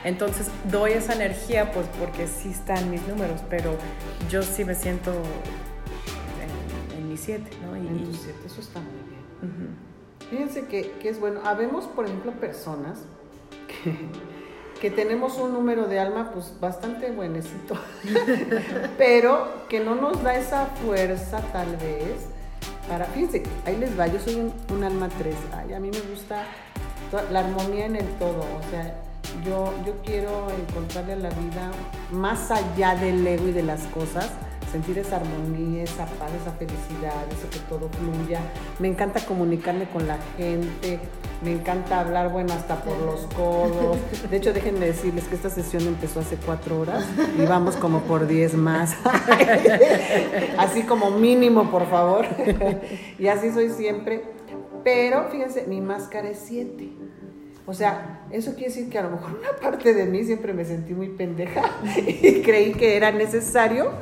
[0.05, 3.75] Entonces doy esa energía pues porque sí están mis números, pero
[4.31, 5.13] yo sí me siento
[6.93, 7.77] en, en mi 7, ¿no?
[7.77, 9.21] Y, En tu y- siete, eso está muy bien.
[9.43, 10.31] ujú.
[10.31, 11.41] Fíjense que, que es bueno.
[11.45, 13.01] Habemos, por ejemplo, personas
[13.67, 13.95] que,
[14.81, 17.75] que tenemos un número de alma pues bastante buenecito,
[18.97, 22.27] pero que no nos da esa fuerza tal vez
[23.15, 25.35] Fíjense, ahí les va, yo soy un, alma 3.
[25.57, 26.45] Ay, a mí me gusta
[27.31, 28.95] la armonía en el todo, o sea...
[29.45, 31.71] Yo, yo quiero encontrarle a la vida
[32.11, 34.29] más allá del ego y de las cosas,
[34.71, 38.41] sentir esa armonía, esa paz, esa felicidad, eso que todo fluya.
[38.79, 41.01] Me encanta comunicarme con la gente,
[41.43, 43.99] me encanta hablar, bueno, hasta por los codos.
[44.31, 47.05] De hecho, déjenme decirles que esta sesión empezó hace cuatro horas
[47.39, 48.95] y vamos como por diez más.
[50.59, 52.27] así como mínimo, por favor.
[53.19, 54.25] y así soy siempre.
[54.85, 56.91] Pero fíjense, mi máscara es siete.
[57.67, 60.65] O sea, eso quiere decir que a lo mejor una parte de mí siempre me
[60.65, 61.63] sentí muy pendeja
[61.97, 63.93] y creí que era necesario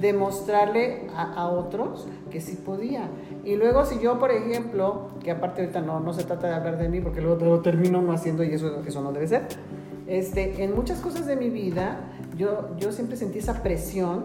[0.00, 3.08] demostrarle a, a otros que sí podía.
[3.44, 6.78] Y luego si yo, por ejemplo, que aparte ahorita no, no se trata de hablar
[6.78, 9.46] de mí porque luego lo termino no haciendo y eso, eso no debe ser.
[10.06, 12.00] Este, en muchas cosas de mi vida
[12.36, 14.24] yo, yo siempre sentí esa presión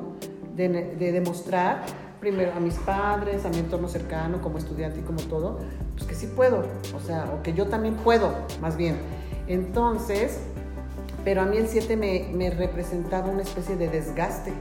[0.56, 1.84] de, de demostrar
[2.20, 5.60] primero a mis padres, a mi entorno cercano, como estudiante y como todo,
[5.94, 6.64] pues que sí puedo,
[6.96, 8.98] o sea, o que yo también puedo, más bien.
[9.48, 10.40] Entonces,
[11.24, 14.54] pero a mí el 7 me, me representaba una especie de desgaste.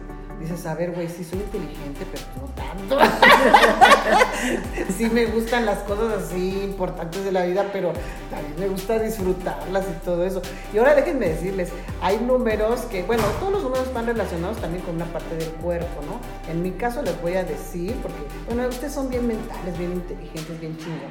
[0.45, 2.99] Dices, a ver, güey, sí soy inteligente, pero no tanto.
[4.99, 7.95] sí me gustan las cosas así importantes de la vida, pero
[8.31, 10.43] también me gusta disfrutarlas y todo eso.
[10.75, 11.71] Y ahora déjenme decirles,
[12.03, 16.03] hay números que, bueno, todos los números están relacionados también con una parte del cuerpo,
[16.03, 16.21] ¿no?
[16.53, 20.61] En mi caso les voy a decir, porque, bueno, ustedes son bien mentales, bien inteligentes,
[20.61, 21.09] bien chingonas.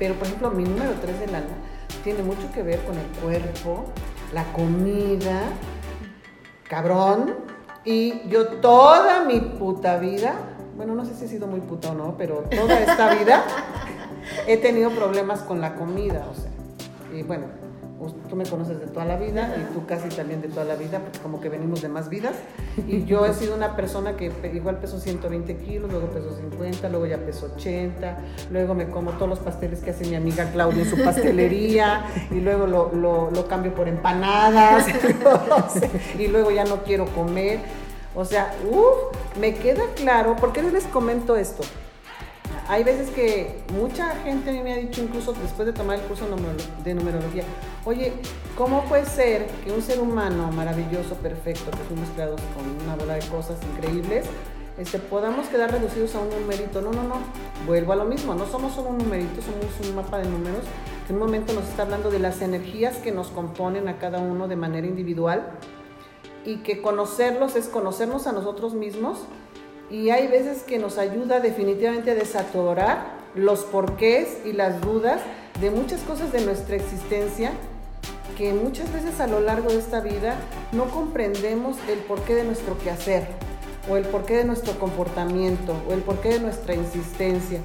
[0.00, 1.54] Pero, por ejemplo, mi número 3 del alma
[2.02, 3.84] tiene mucho que ver con el cuerpo,
[4.32, 5.50] la comida,
[6.68, 7.45] cabrón.
[7.86, 10.34] Y yo toda mi puta vida,
[10.76, 13.44] bueno, no sé si he sido muy puta o no, pero toda esta vida
[14.48, 16.50] he tenido problemas con la comida, o sea.
[17.16, 17.46] Y bueno,
[17.98, 20.74] pues, tú me conoces de toda la vida y tú casi también de toda la
[20.76, 22.34] vida, porque como que venimos de más vidas.
[22.86, 27.06] Y yo he sido una persona que igual peso 120 kilos, luego peso 50, luego
[27.06, 28.18] ya peso 80,
[28.50, 32.40] luego me como todos los pasteles que hace mi amiga Claudia en su pastelería y
[32.40, 34.86] luego lo, lo- lo cambio por empanadas
[36.18, 37.60] y luego ya no quiero comer.
[38.14, 41.62] O sea, uff, me queda claro, ¿por qué les comento esto?
[42.68, 46.26] Hay veces que mucha gente me ha dicho, incluso después de tomar el curso
[46.82, 47.44] de numerología,
[47.84, 48.12] oye,
[48.56, 53.14] ¿cómo puede ser que un ser humano maravilloso, perfecto, que fuimos creados con una bola
[53.14, 54.26] de cosas increíbles,
[54.78, 56.82] este, podamos quedar reducidos a un numerito?
[56.82, 57.16] No, no, no,
[57.66, 60.64] vuelvo a lo mismo, no somos solo un numerito, somos un mapa de números
[61.06, 64.18] que en un momento nos está hablando de las energías que nos componen a cada
[64.18, 65.52] uno de manera individual
[66.44, 69.18] y que conocerlos es conocernos a nosotros mismos
[69.90, 75.20] y hay veces que nos ayuda definitivamente a desatorar los porqués y las dudas
[75.60, 77.52] de muchas cosas de nuestra existencia
[78.36, 80.36] que muchas veces a lo largo de esta vida
[80.72, 83.26] no comprendemos el porqué de nuestro quehacer
[83.88, 87.60] o el porqué de nuestro comportamiento o el porqué de nuestra insistencia.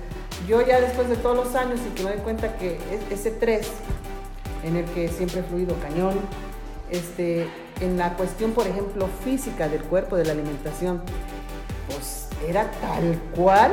[0.48, 2.78] Yo ya después de todos los años y que me doy cuenta que
[3.10, 3.68] ese 3
[4.64, 6.16] en el que siempre he fluido cañón,
[6.90, 7.48] este,
[7.80, 11.02] en la cuestión, por ejemplo, física del cuerpo, de la alimentación,
[11.92, 13.72] pues era tal cual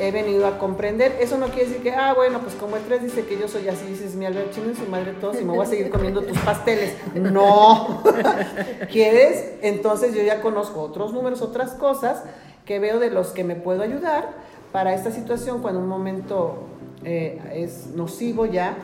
[0.00, 1.16] he venido a comprender.
[1.20, 3.68] Eso no quiere decir que, ah, bueno, pues como el 3 dice que yo soy
[3.68, 6.38] así, dices, mi Albert, en su madre todos y me voy a seguir comiendo tus
[6.38, 6.94] pasteles.
[7.14, 8.02] No.
[8.90, 9.52] ¿Quieres?
[9.60, 12.22] Entonces yo ya conozco otros números, otras cosas
[12.64, 14.30] que veo de los que me puedo ayudar
[14.72, 16.64] para esta situación cuando un momento
[17.04, 18.76] eh, es nocivo ya,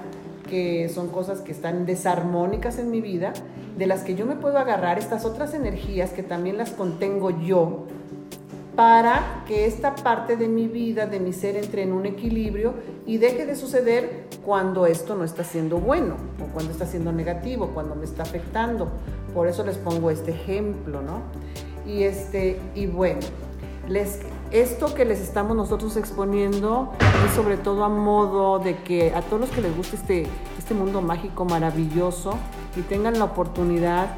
[0.48, 3.32] que son cosas que están desarmónicas en mi vida,
[3.76, 7.87] de las que yo me puedo agarrar, estas otras energías que también las contengo yo,
[8.76, 12.74] para que esta parte de mi vida, de mi ser, entre en un equilibrio
[13.06, 17.70] y deje de suceder cuando esto no está siendo bueno o cuando está siendo negativo,
[17.72, 18.88] cuando me está afectando.
[19.32, 21.22] Por eso les pongo este ejemplo, ¿no?
[21.90, 23.20] Y, este, y bueno,
[23.88, 26.92] les, esto que les estamos nosotros exponiendo
[27.24, 30.26] es sobre todo a modo de que a todos los que les guste este,
[30.58, 32.34] este mundo mágico maravilloso
[32.76, 34.16] y tengan la oportunidad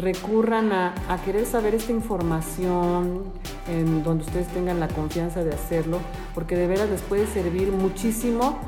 [0.00, 3.24] recurran a, querer saber esta información
[3.68, 5.98] en donde ustedes tengan la confianza de hacerlo,
[6.34, 8.58] porque de veras les puede servir muchísimo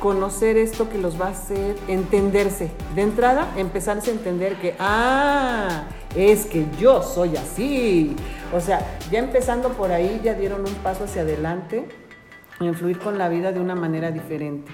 [0.00, 2.70] conocer esto que los va a hacer entenderse.
[2.94, 8.14] De entrada, empezarse a entender que, ah, es que yo soy así.
[8.54, 11.86] O sea, ya empezando por ahí, ya dieron un paso hacia adelante,
[12.60, 14.70] en fluir con la vida de una manera diferente.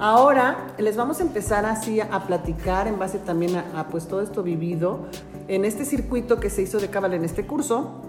[0.00, 4.42] Ahora les vamos a empezar así a platicar en base también a, pues todo esto
[4.42, 5.00] vivido
[5.46, 8.00] en este circuito que se hizo de Cábala en este curso.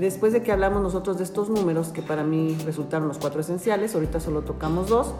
[0.00, 3.94] Después de que hablamos nosotros de estos números, que para mí resultaron los cuatro esenciales,
[3.94, 5.14] ahorita solo tocamos dos,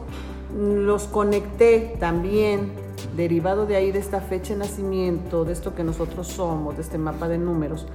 [0.52, 2.72] los conecté también,
[3.16, 6.98] derivado de ahí de esta fecha de nacimiento, de esto que nosotros somos, de este
[6.98, 7.86] mapa de números,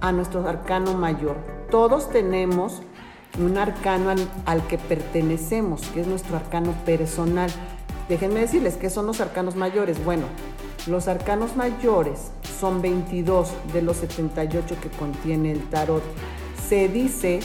[0.00, 1.36] a nuestro arcano mayor.
[1.70, 2.80] Todos tenemos
[3.38, 4.14] un arcano
[4.44, 7.50] al, que pertenecemos, que es nuestro arcano personal.
[8.08, 10.04] Déjenme decirles qué son los arcanos mayores.
[10.04, 10.24] Bueno,
[10.86, 16.02] los arcanos mayores son 22 de los 78 que contiene el tarot.
[16.68, 17.40] Se dice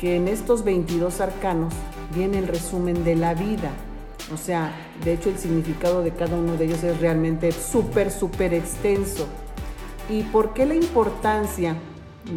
[0.00, 1.74] que en estos 22 arcanos
[2.14, 3.70] viene el resumen de la vida.
[4.32, 4.72] O sea,
[5.04, 9.26] de hecho el significado de cada uno de ellos es realmente súper, súper extenso.
[10.08, 11.76] ¿Y por qué la importancia?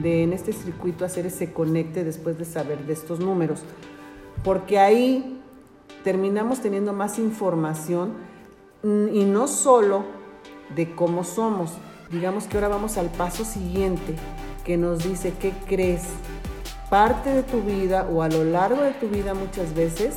[0.02, 3.62] De en este circuito hacer ese conecte después de saber de estos números,
[4.44, 5.42] porque ahí
[6.04, 8.14] terminamos teniendo más información
[8.84, 10.04] mm, y no solo
[10.76, 11.74] de cómo somos,
[12.12, 14.16] digamos que ahora vamos al paso siguiente
[14.66, 16.04] que nos dice qué crees.
[16.90, 20.16] Parte de tu vida o a lo largo de tu vida muchas veces,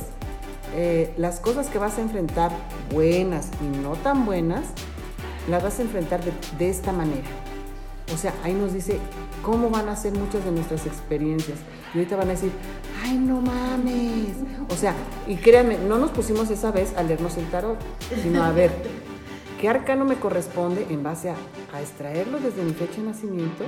[0.73, 2.51] eh, las cosas que vas a enfrentar,
[2.93, 4.63] buenas y no tan buenas,
[5.49, 6.21] las vas a enfrentar
[6.57, 7.27] de esta manera.
[8.13, 8.99] O sea, ahí nos dice
[9.41, 11.59] cómo van a ser muchas de nuestras experiencias.
[11.93, 12.51] Y ahorita van a decir,
[13.03, 14.37] ay, no mames.
[14.69, 14.93] O sea,
[15.27, 17.77] y créanme, no nos pusimos esa vez a leernos el tarot,
[18.21, 18.71] sino a ver,
[19.59, 21.35] ¿qué arcano me corresponde en base a,
[21.81, 23.63] extraerlo desde mi fecha de nacimiento?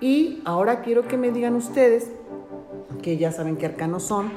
[0.00, 2.10] Y ahora quiero que me digan ustedes,
[3.02, 4.30] que ya saben qué arcanos son,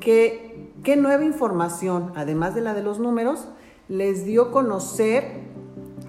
[0.00, 3.48] que, qué nueva información, además de la de los números,
[3.88, 5.40] les dio conocer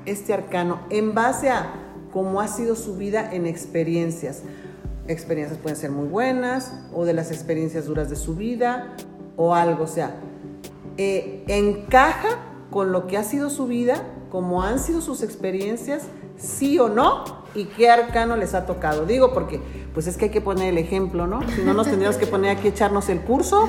[0.05, 1.82] este arcano en base a
[2.13, 4.43] cómo ha sido su vida en experiencias.
[5.07, 8.95] Experiencias pueden ser muy buenas o de las experiencias duras de su vida
[9.35, 10.15] o algo, o sea,
[10.97, 12.29] eh, encaja
[12.69, 13.95] con lo que ha sido su vida,
[14.29, 16.03] cómo han sido sus experiencias,
[16.37, 17.23] sí o no,
[17.55, 19.05] y qué arcano les ha tocado.
[19.05, 19.59] Digo porque,
[19.93, 21.41] pues es que hay que poner el ejemplo, ¿no?
[21.49, 23.67] Si no nos tendríamos que poner aquí echarnos el curso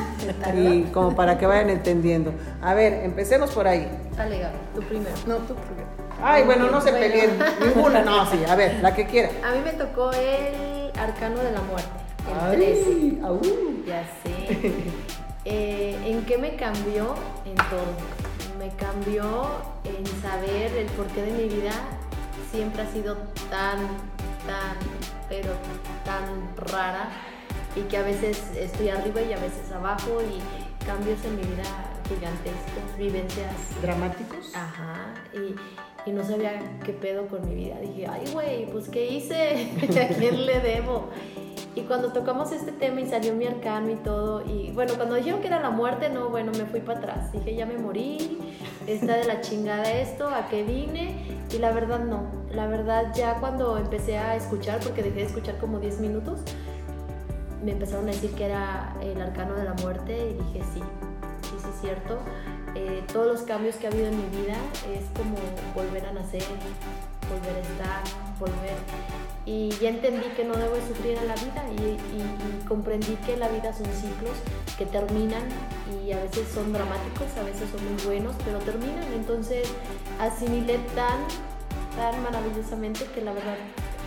[0.56, 2.32] y como para que vayan entendiendo.
[2.62, 3.90] A ver, empecemos por ahí.
[4.16, 5.14] Dale, tú primero.
[5.26, 5.83] No, tú primero.
[6.22, 7.38] Ay, bueno, no se peleen.
[7.60, 9.30] Ninguna, no, sí, a ver, la que quiera.
[9.44, 11.90] A mí me tocó el arcano de la muerte.
[12.30, 13.86] El Ay, 13.
[13.86, 14.72] Ya sé.
[15.46, 17.14] Eh, ¿En qué me cambió?
[17.44, 17.92] En todo.
[18.58, 19.44] Me cambió
[19.84, 21.72] en saber el porqué de mi vida
[22.54, 23.16] siempre ha sido
[23.50, 23.78] tan,
[24.46, 24.76] tan,
[25.28, 25.52] pero
[26.04, 27.08] tan rara
[27.74, 30.40] y que a veces estoy arriba y a veces abajo y
[30.86, 31.64] cambios en mi vida
[32.08, 33.54] gigantescos, vivencias.
[33.82, 34.54] ¿Dramáticos?
[34.54, 35.14] Ajá.
[35.32, 35.56] Y,
[36.06, 37.78] y no sabía qué pedo con mi vida.
[37.80, 39.70] Dije, ay, güey, pues ¿qué hice?
[40.02, 41.08] ¿A quién le debo?
[41.76, 45.40] Y cuando tocamos este tema y salió mi arcano y todo, y bueno, cuando dijeron
[45.40, 47.32] que era la muerte, no, bueno, me fui para atrás.
[47.32, 48.38] Dije, ya me morí,
[48.86, 51.16] está de la chingada esto, ¿a qué vine?
[51.52, 52.30] Y la verdad no.
[52.52, 56.40] La verdad ya cuando empecé a escuchar, porque dejé de escuchar como 10 minutos,
[57.64, 60.80] me empezaron a decir que era el arcano de la muerte y dije sí,
[61.42, 62.18] sí, sí cierto.
[62.74, 64.56] Eh, todos los cambios que ha habido en mi vida
[64.92, 65.36] es como
[65.74, 66.42] volver a nacer,
[67.30, 68.02] volver a estar,
[68.38, 68.76] volver.
[69.46, 73.74] Y ya entendí que no debo sufrir en la vida y, comprendí que la vida
[73.74, 74.32] son ciclos
[74.78, 75.42] que terminan
[76.02, 79.04] y a veces son dramáticos, a veces son muy buenos, pero terminan.
[79.12, 79.68] Entonces
[80.18, 81.20] asimilé tan,
[81.94, 83.56] tan maravillosamente que la verdad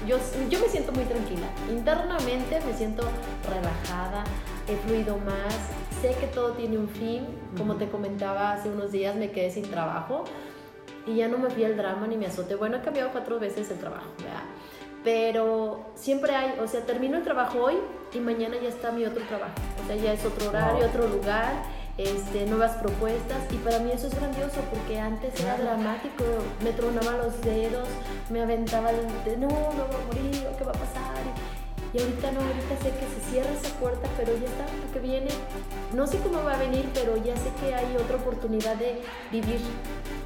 [0.06, 0.18] yo,
[0.50, 1.48] yo me siento muy tranquila.
[1.70, 3.04] Internamente me siento
[3.48, 4.24] relajada,
[4.68, 5.56] he fluido más,
[6.02, 7.26] sé que todo tiene un fin.
[7.58, 10.26] Como te comentaba hace unos días, me quedé sin trabajo
[11.06, 12.56] y ya no me fui al drama ni me azoté.
[12.56, 14.44] Bueno, he cambiado cuatro veces el trabajo, ¿verdad?
[15.04, 17.76] Pero siempre hay, o sea, termino el trabajo hoy
[18.14, 19.54] y mañana ya está mi otro trabajo.
[19.84, 21.54] O sea, ya es otro horario, otro lugar,
[21.98, 26.24] este, nuevas propuestas y para mí eso es grandioso porque antes era dramático,
[26.62, 27.88] me tronaba los dedos,
[28.30, 31.16] me aventaba el de no, no voy a morir, ¿qué va a pasar?
[31.94, 35.00] Y ahorita no, ahorita sé que se cierra esa puerta, pero ya está, lo que
[35.00, 35.30] viene,
[35.96, 39.60] no sé cómo va a venir, pero ya sé que hay otra oportunidad de vivir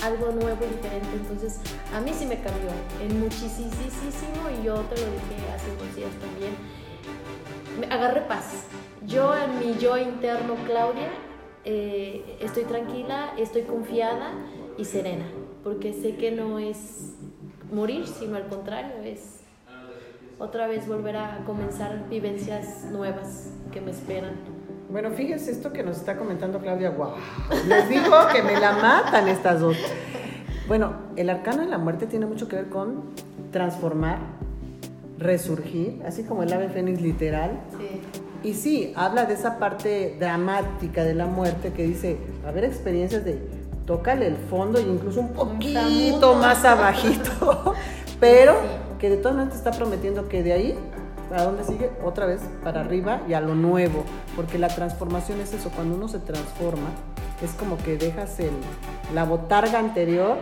[0.03, 1.09] algo nuevo diferente.
[1.13, 1.59] Entonces,
[1.93, 2.69] a mí sí me cambió
[3.01, 3.71] en muchísimo
[4.49, 7.91] y yo te lo dije hace unos días también.
[7.91, 8.65] Agarré paz.
[9.05, 11.09] Yo en mi yo interno, Claudia,
[11.63, 14.33] eh, estoy tranquila, estoy confiada
[14.77, 15.25] y serena,
[15.63, 17.13] porque sé que no es
[17.71, 19.40] morir, sino al contrario, es
[20.41, 24.31] otra vez volver a comenzar vivencias nuevas que me esperan.
[24.89, 27.13] Bueno, fíjense esto que nos está comentando Claudia, wow,
[27.67, 29.77] les digo que me la matan estas dos.
[30.67, 33.03] Bueno, el arcano de la muerte tiene mucho que ver con
[33.51, 34.17] transformar,
[35.19, 37.51] resurgir, así como el ave fénix literal.
[37.77, 38.01] Sí.
[38.49, 43.23] Y sí, habla de esa parte dramática de la muerte que dice, a haber experiencias
[43.23, 43.39] de
[43.85, 47.75] tócale el fondo e incluso un poquito más abajito,
[48.19, 50.77] pero que de todas maneras te está prometiendo que de ahí,
[51.27, 51.89] ¿para dónde sigue?
[52.05, 56.07] Otra vez para arriba y a lo nuevo, porque la transformación es eso, cuando uno
[56.07, 56.87] se transforma,
[57.43, 58.51] es como que dejas el,
[59.15, 60.37] la botarga anterior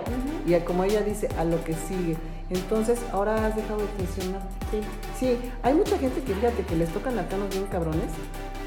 [0.46, 2.18] y como ella dice, a lo que sigue.
[2.50, 4.42] Entonces, ahora has dejado de funcionar.
[4.72, 4.82] Sí.
[5.18, 8.12] Sí, hay mucha gente que fíjate que les tocan arcanos bien cabrones,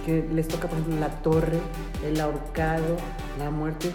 [0.06, 1.58] que les toca, por ejemplo, la torre,
[2.02, 2.96] el ahorcado,
[3.38, 3.92] la muerte,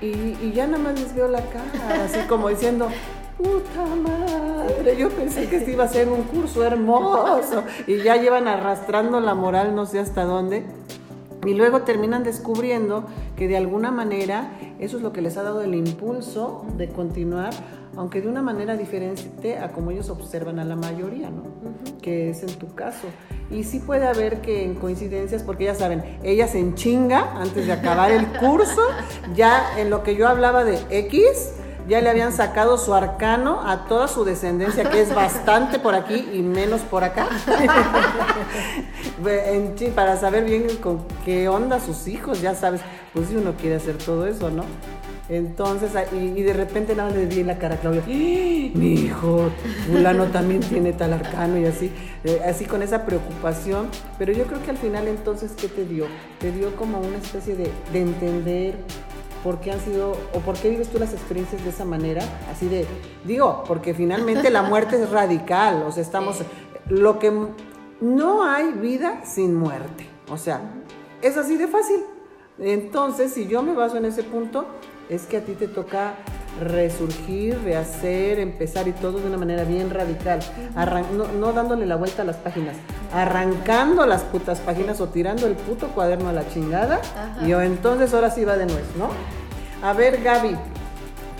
[0.00, 2.88] y, y ya nada más les veo la cara, así como diciendo,
[3.36, 8.48] puta madre, yo pensé que este iba a ser un curso hermoso y ya llevan
[8.48, 10.64] arrastrando la moral no sé hasta dónde.
[11.44, 13.04] Y luego terminan descubriendo
[13.36, 17.52] que de alguna manera eso es lo que les ha dado el impulso de continuar,
[17.96, 21.42] aunque de una manera diferente a como ellos observan a la mayoría, ¿no?
[22.00, 23.08] Que es en tu caso.
[23.50, 27.72] Y sí puede haber que en coincidencias, porque ya saben, ellas en chinga, antes de
[27.72, 28.82] acabar el curso,
[29.34, 31.54] ya en lo que yo hablaba de X,
[31.88, 36.28] ya le habían sacado su arcano a toda su descendencia, que es bastante por aquí
[36.32, 37.28] y menos por acá,
[39.94, 42.80] para saber bien con qué onda sus hijos, ya sabes,
[43.12, 44.64] pues si uno quiere hacer todo eso, ¿no?
[45.28, 48.08] Entonces, y, de repente nada más le di la cara a Claudia, ¡Ah!
[48.08, 49.50] mi hijo,
[49.86, 51.90] fulano también tiene tal arcano y así,
[52.24, 56.06] eh, así con esa preocupación, pero yo creo que al final entonces, ¿qué te dio?
[56.38, 58.74] Te dio como una especie de entender
[59.42, 62.68] por qué han sido o por qué vives tú las experiencias de esa manera, así
[62.68, 62.86] de,
[63.24, 66.38] digo, porque finalmente la muerte es radical, o sea, estamos,
[66.88, 67.32] lo que
[68.00, 70.60] no hay vida sin muerte, o sea,
[71.20, 72.00] es así de fácil.
[72.58, 74.66] Entonces, si yo me baso en ese punto,
[75.08, 76.14] es que a ti te toca
[76.60, 80.40] resurgir, rehacer, empezar y todo de una manera bien radical,
[81.38, 82.76] no, dándole la vuelta a las páginas,
[83.12, 87.00] arrancando las putas páginas o tirando el puto cuaderno a la chingada
[87.42, 89.10] y yo entonces ahora sí va de nuez, ¿no?
[89.86, 90.56] A ver, Gaby,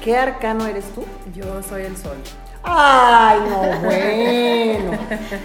[0.03, 1.05] ¿qué arcano eres tú?
[1.35, 2.17] Yo soy el sol.
[2.65, 4.99] Ay, no, bueno.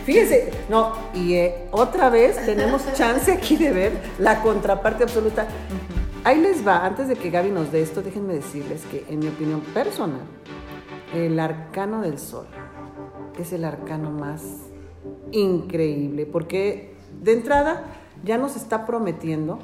[0.06, 5.48] Fíjense, no, y eh, otra vez tenemos chance aquí de ver la contraparte absoluta.
[6.28, 9.30] Ahí les va, antes de que Gaby nos dé esto, déjenme decirles que en mi
[9.30, 10.24] opinión personal,
[11.14, 12.48] el arcano del sol
[13.40, 14.44] es el arcano más
[15.32, 17.86] increíble, porque de entrada
[18.26, 19.60] ya nos está prometiendo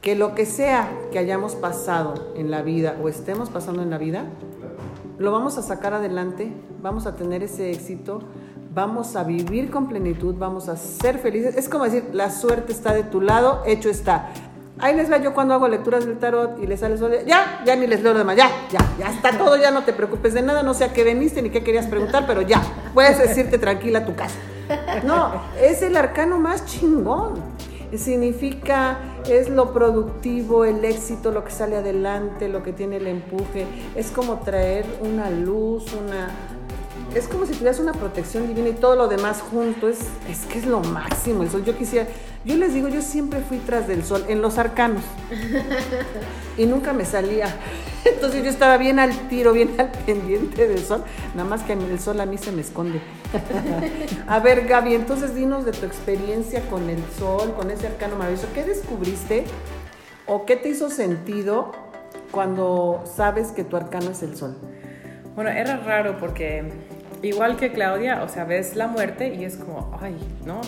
[0.00, 3.98] que lo que sea que hayamos pasado en la vida o estemos pasando en la
[3.98, 4.24] vida,
[5.18, 6.50] lo vamos a sacar adelante,
[6.80, 8.20] vamos a tener ese éxito,
[8.74, 11.56] vamos a vivir con plenitud, vamos a ser felices.
[11.56, 14.30] Es como decir, la suerte está de tu lado, hecho está.
[14.80, 17.12] Ahí les veo yo cuando hago lecturas del tarot y les sale sol.
[17.26, 18.36] Ya, ya ni les leo lo demás.
[18.36, 19.56] Ya, ya, ya está todo.
[19.56, 20.62] Ya no te preocupes de nada.
[20.62, 22.62] No sé a qué veniste ni qué querías preguntar, pero ya.
[22.94, 24.36] Puedes decirte tranquila a tu casa.
[25.04, 27.34] No, es el arcano más chingón.
[27.96, 33.66] Significa, es lo productivo, el éxito, lo que sale adelante, lo que tiene el empuje.
[33.96, 36.28] Es como traer una luz, una,
[37.14, 39.88] es como si tuvieras una protección divina y todo lo demás junto.
[39.88, 41.64] Es, es que es lo máximo el sol.
[41.64, 42.06] Yo quisiera,
[42.48, 45.02] yo les digo, yo siempre fui tras del sol en los arcanos
[46.56, 47.46] y nunca me salía.
[48.06, 52.00] Entonces yo estaba bien al tiro, bien al pendiente del sol, nada más que el
[52.00, 53.02] sol a mí se me esconde.
[54.26, 58.48] a ver, Gaby, entonces dinos de tu experiencia con el sol, con ese arcano maravilloso.
[58.54, 59.44] ¿Qué descubriste
[60.26, 61.72] o qué te hizo sentido
[62.30, 64.56] cuando sabes que tu arcano es el sol?
[65.34, 66.72] Bueno, era raro porque
[67.22, 70.16] igual que Claudia, o sea, ves la muerte y es como, ay,
[70.46, 70.60] ¿no?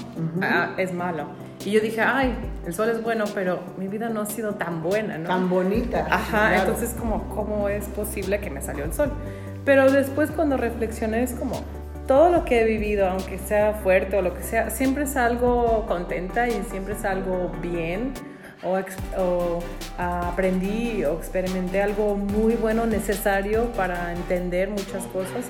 [0.42, 1.26] Ah, es malo.
[1.64, 2.34] Y yo dije, ay,
[2.66, 5.28] el sol es bueno, pero mi vida no ha sido tan buena, ¿no?
[5.28, 6.06] Tan bonita.
[6.10, 9.12] Ajá, entonces como, ¿cómo es posible que me salió el sol?
[9.64, 11.62] Pero después cuando reflexioné es como,
[12.06, 15.84] todo lo que he vivido, aunque sea fuerte o lo que sea, siempre es algo
[15.86, 18.12] contenta y siempre es algo bien
[18.64, 19.60] o,
[19.96, 25.46] aprendí o experimenté algo muy bueno, necesario para entender muchas cosas.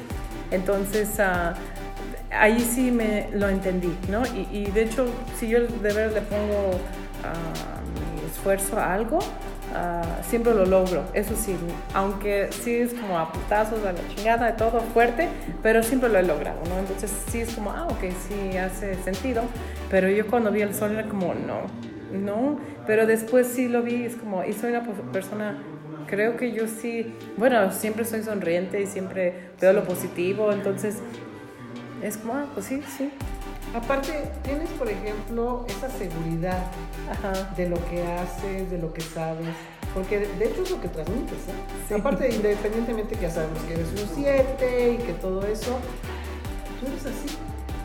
[0.51, 1.55] Entonces, uh,
[2.31, 4.23] ahí sí me lo entendí, ¿no?
[4.53, 5.07] Y, de hecho,
[5.39, 11.05] si yo de verdad le pongo uh, mi esfuerzo a algo, uh, siempre lo logro.
[11.15, 11.57] Eso sí,
[11.95, 15.29] aunque sí es como a putazos, a la chingada, de todo fuerte,
[15.63, 16.79] pero siempre lo he logrado, ¿no?
[16.79, 19.43] Entonces sí es como, ah, ok, sí hace sentido.
[19.91, 21.63] Pero yo cuando vi el sol era como, no,
[22.13, 24.83] no, pero después sí lo vi, es como, y soy una
[25.13, 25.59] persona,
[26.11, 30.97] creo que yo sí, bueno, siempre soy sonriente y siempre veo lo positivo, entonces
[32.03, 33.11] es como, ah, pues sí, sí.
[33.73, 36.67] Aparte, tienes, por ejemplo, esa seguridad
[37.57, 39.55] de lo que haces, de lo que sabes,
[39.95, 41.39] porque de hecho es lo que transmites.
[41.89, 41.95] ¿eh?
[41.95, 45.79] Aparte, independientemente que ya sabemos que eres un 7 y que todo eso,
[46.81, 47.37] tú eres así.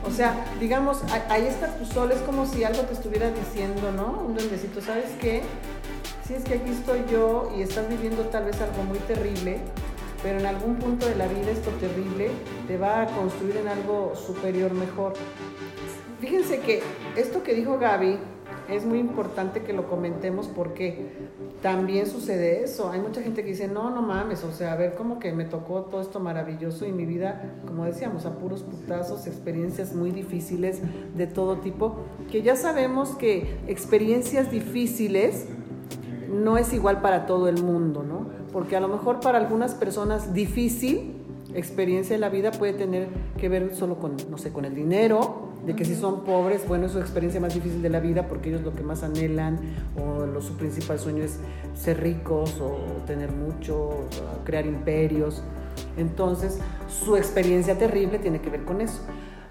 [0.08, 4.24] O sea, digamos, ahí está tu sol, es como si algo te estuviera diciendo, ¿no?
[4.28, 5.42] Un duendecito, ¿sabes qué?
[6.26, 9.60] Si es que aquí estoy yo y estás viviendo tal vez algo muy terrible,
[10.24, 12.32] pero en algún punto de la vida esto terrible
[12.68, 15.14] te va a construir en algo superior, mejor.
[16.20, 16.82] Fíjense que
[17.16, 18.18] esto que dijo Gaby,
[18.70, 21.12] es muy importante que lo comentemos porque
[21.62, 22.90] también sucede eso.
[22.90, 25.46] Hay mucha gente que dice, no, no mames, o sea, a ver, cómo que me
[25.46, 30.82] tocó todo esto maravilloso y mi vida, como decíamos, a puros putazos, experiencias muy difíciles
[31.16, 31.98] de todo tipo,
[32.32, 35.46] que ya sabemos que experiencias difíciles
[36.30, 38.28] no es igual para todo el mundo, ¿no?
[38.52, 41.16] Porque a lo mejor para algunas personas difícil
[41.56, 43.08] experiencia en la vida puede tener
[43.38, 46.86] que ver solo con, no sé, con el dinero, de que si son pobres, bueno,
[46.86, 49.60] es su experiencia más difícil de la vida porque ellos lo que más anhelan
[49.98, 51.40] o lo, su principal sueño es
[51.74, 55.42] ser ricos o tener mucho, o crear imperios.
[55.98, 59.02] Entonces, su experiencia terrible tiene que ver con eso.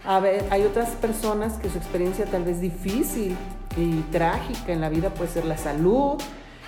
[0.04, 3.36] A ver, hay otras personas que su experiencia tal vez difícil
[3.76, 6.20] y trágica en la vida puede ser la salud,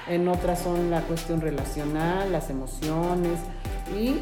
[0.09, 3.41] en otras son la cuestión relacional, las emociones
[3.97, 4.21] y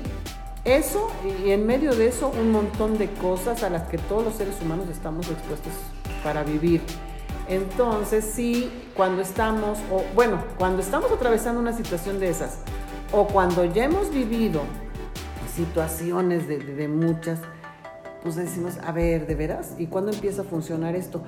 [0.65, 1.11] eso,
[1.45, 4.55] y en medio de eso, un montón de cosas a las que todos los seres
[4.63, 5.73] humanos estamos expuestos
[6.23, 6.81] para vivir.
[7.49, 12.61] Entonces, sí, cuando estamos, o bueno, cuando estamos atravesando una situación de esas,
[13.13, 14.63] o cuando ya hemos vivido
[15.55, 17.41] situaciones de, de, muchas,
[18.25, 19.75] pues decimos, a ver, ¿de veras?
[19.79, 21.23] ¿Y cuándo empieza a funcionar esto?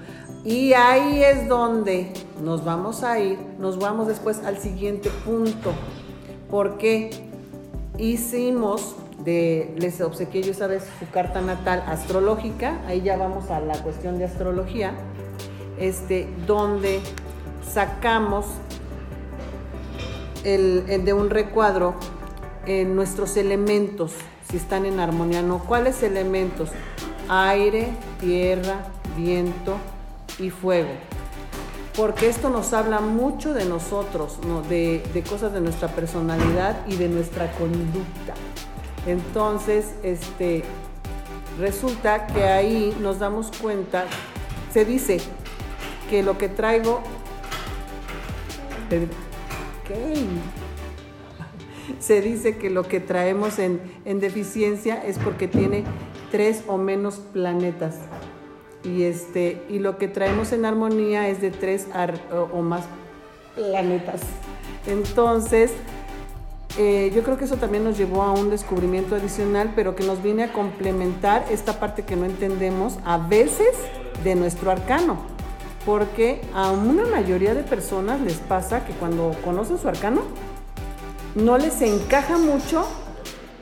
[0.44, 5.72] Y ahí es donde nos vamos a ir, nos vamos después al siguiente punto,
[6.50, 7.10] porque
[7.98, 13.82] hicimos les obsequié yo esa vez su carta natal astrológica, ahí ya vamos a la
[13.82, 14.92] cuestión de astrología,
[15.78, 17.00] este, donde
[17.68, 18.46] sacamos
[20.44, 21.94] el, de un recuadro
[22.66, 24.12] en nuestros elementos,
[24.48, 25.58] si están en armonía no.
[25.58, 26.70] ¿Cuáles elementos?
[27.28, 27.88] Aire,
[28.20, 29.76] tierra, viento
[30.38, 30.90] y fuego.
[31.96, 37.50] Porque esto nos habla mucho de nosotros, de, cosas de nuestra personalidad y de nuestra
[37.52, 38.34] conducta.
[39.06, 40.62] Entonces, este,
[41.58, 44.04] resulta que ahí nos damos cuenta,
[44.72, 45.20] se dice
[46.10, 47.00] que lo que traigo,
[51.98, 55.84] se dice que lo que traemos en, deficiencia es porque tiene
[56.36, 57.94] tres o menos planetas.
[58.84, 61.86] Y, este, y lo que traemos en armonía es de tres
[62.52, 62.84] o más
[63.54, 64.20] planetas.
[64.86, 65.72] Entonces,
[66.78, 70.22] eh, yo creo que eso también nos llevó a un descubrimiento adicional, pero que nos
[70.22, 73.74] viene a complementar esta parte que no entendemos a veces
[74.22, 75.16] de nuestro arcano.
[75.86, 80.20] Porque a una mayoría de personas les pasa que cuando conocen su arcano,
[81.34, 82.86] no les encaja mucho.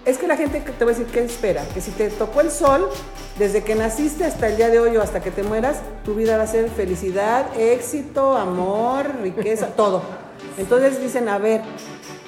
[0.05, 1.65] Es que la gente te va a decir, ¿qué espera?
[1.73, 2.89] Que si te tocó el sol,
[3.39, 6.37] desde que naciste hasta el día de hoy o hasta que te mueras, tu vida
[6.37, 10.03] va a ser felicidad, éxito, amor, riqueza, todo.
[10.59, 11.63] Entonces dicen, a ver,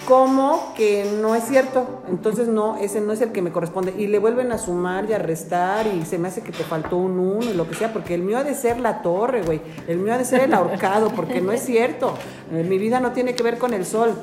[0.07, 3.93] como que no es cierto, entonces no, ese no es el que me corresponde.
[3.99, 6.97] Y le vuelven a sumar y a restar y se me hace que te faltó
[6.97, 9.61] un uno y lo que sea, porque el mío ha de ser la torre, güey,
[9.87, 12.15] el mío ha de ser el ahorcado, porque no es cierto,
[12.53, 14.15] eh, mi vida no tiene que ver con el sol.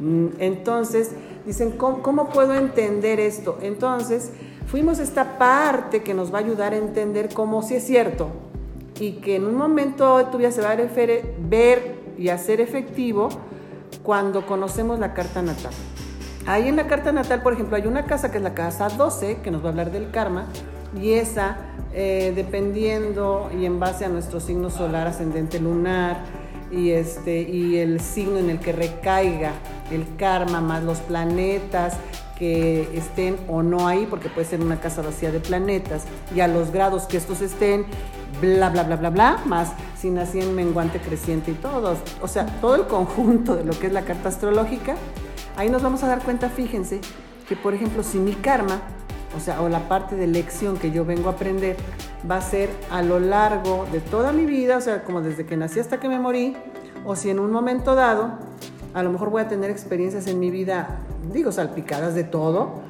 [0.00, 1.10] Mm, entonces,
[1.48, 3.58] dicen, ¿cómo, puedo entender esto?
[3.62, 4.32] Entonces,
[4.66, 8.28] fuimos esta parte que nos va a ayudar a entender cómo sí es cierto
[9.00, 13.30] y que en un momento tu vida se va a ver y hacer efectivo
[14.02, 15.72] cuando conocemos la carta natal.
[16.46, 19.38] Ahí en la carta natal, por ejemplo, hay una casa que es la casa 12,
[19.42, 20.48] que nos va a hablar del karma,
[21.00, 21.56] y esa,
[21.94, 26.18] eh, dependiendo y en base a nuestro signo solar, ascendente lunar,
[26.70, 29.52] y, este, y el signo en el que recaiga
[29.90, 31.96] el karma, más los planetas
[32.38, 36.04] que estén o no ahí, porque puede ser una casa vacía de planetas,
[36.34, 37.84] y a los grados que estos estén,
[38.40, 42.46] bla, bla, bla, bla, bla, más si nací en menguante creciente y todo, o sea,
[42.60, 44.94] todo el conjunto de lo que es la carta astrológica,
[45.56, 47.00] ahí nos vamos a dar cuenta, fíjense,
[47.48, 48.80] que por ejemplo, si mi karma,
[49.36, 51.76] o sea, o la parte de lección que yo vengo a aprender,
[52.28, 55.56] va a ser a lo largo de toda mi vida, o sea, como desde que
[55.56, 56.56] nací hasta que me morí,
[57.04, 58.32] o si en un momento dado,
[58.94, 60.98] a lo mejor voy a tener experiencias en mi vida,
[61.32, 62.82] digo, salpicadas de todo,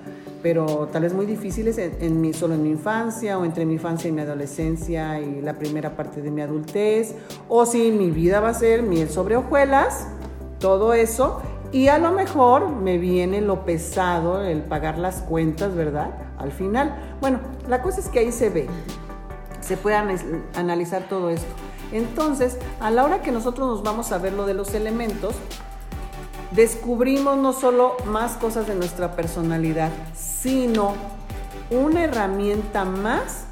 [0.42, 4.08] pero tal vez muy difíciles en, mi, solo en mi infancia o entre mi infancia
[4.08, 7.14] y mi adolescencia y la primera parte de mi adultez,
[7.48, 10.06] o si mi vida va a ser miel sobre hojuelas,
[10.60, 16.10] todo eso, y a lo mejor me viene lo pesado, el pagar las cuentas, ¿verdad?
[16.38, 17.16] Al final.
[17.20, 18.68] Bueno, la cosa es que ahí se ve,
[19.60, 19.96] se puede
[20.54, 21.52] analizar todo esto.
[21.92, 25.34] Entonces, a la hora que nosotros nos vamos a ver lo de los elementos,
[26.52, 30.94] descubrimos no solo más cosas de nuestra personalidad, sino
[31.70, 33.44] una herramienta más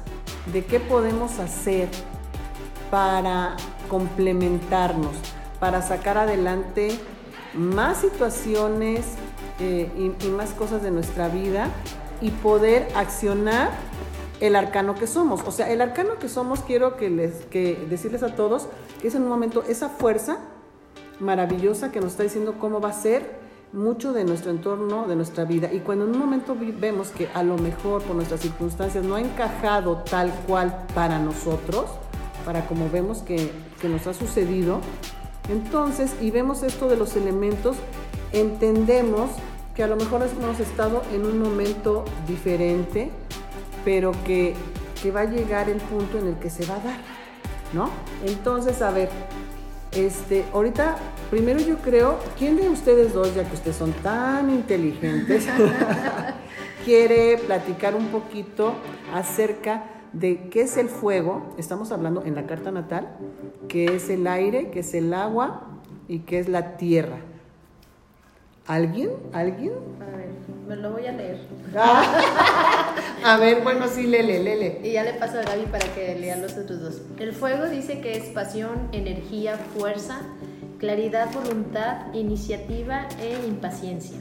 [0.51, 1.89] de qué podemos hacer
[2.89, 3.55] para
[3.89, 5.13] complementarnos,
[5.59, 6.99] para sacar adelante
[7.57, 9.05] más situaciones
[9.59, 11.69] eh, y, más cosas de nuestra vida
[12.21, 13.71] y poder accionar
[14.39, 15.41] el arcano que somos.
[15.45, 18.67] O sea, el arcano que somos, quiero que les que decirles a todos
[19.01, 20.37] que es en un momento esa fuerza
[21.19, 25.43] maravillosa que nos está diciendo cómo va a ser mucho de nuestro entorno, de nuestra
[25.43, 25.71] vida.
[25.73, 29.21] Y cuando en un momento vemos que a lo mejor por nuestras circunstancias no ha
[29.21, 31.85] encajado tal cual para nosotros,
[32.45, 33.51] para como vemos que,
[33.81, 34.79] que nos ha sucedido,
[35.49, 37.77] entonces, y vemos esto de los elementos,
[38.33, 39.31] entendemos
[39.75, 43.09] que a lo mejor hemos estado en un momento diferente,
[43.85, 44.55] pero que,
[45.01, 46.99] que va a llegar el punto en el que se va a dar,
[47.73, 47.89] ¿no?
[48.25, 49.09] Entonces, a ver,
[49.93, 50.97] este, ahorita,
[51.29, 55.47] primero yo creo, ¿quién de ustedes dos, ya que ustedes son tan inteligentes,
[56.85, 58.73] quiere platicar un poquito
[59.13, 59.83] acerca
[60.13, 61.53] de qué es el fuego?
[61.57, 63.07] Estamos hablando en la carta natal,
[63.67, 65.61] qué es el aire, qué es el agua
[66.07, 67.17] y qué es la tierra.
[68.65, 69.11] ¿Alguien?
[69.31, 69.73] ¿Alguien?
[70.01, 70.29] A ver,
[70.67, 71.39] me lo voy a leer.
[73.23, 74.81] a ver, bueno, sí, lele, lele.
[74.83, 77.01] Y ya le paso a Gaby para que lean los otros dos.
[77.17, 80.19] El fuego dice que es pasión, energía, fuerza,
[80.79, 84.17] claridad, voluntad, iniciativa e impaciencia.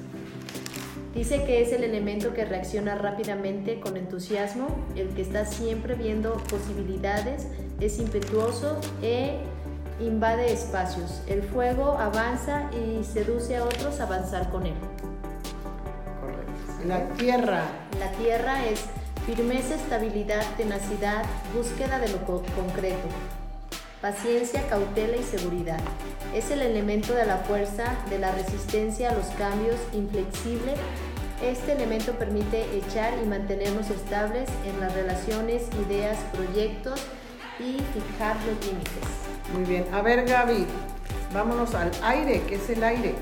[1.17, 6.35] Dice que es el elemento que reacciona rápidamente con entusiasmo, el que está siempre viendo
[6.51, 7.49] posibilidades,
[7.81, 9.39] es impetuoso e
[9.99, 11.23] invade espacios.
[11.27, 14.75] El fuego avanza y seduce a otros a avanzar con él.
[16.21, 16.87] Correcto.
[16.87, 17.63] La tierra.
[17.99, 18.85] La tierra es
[19.25, 23.09] firmeza, estabilidad, tenacidad, búsqueda de lo concreto.
[24.07, 25.81] Paciencia, cautela y seguridad.
[26.33, 30.75] Es el elemento de la fuerza, de la resistencia a los cambios, inflexible.
[31.43, 37.05] Este elemento permite echar y mantenernos estables en las relaciones, ideas, proyectos
[37.59, 39.09] y fijar los límites.
[39.53, 39.85] Muy bien.
[39.93, 40.67] A ver, Gaby,
[41.35, 42.43] vámonos al aire.
[42.47, 43.13] ¿Qué es el aire?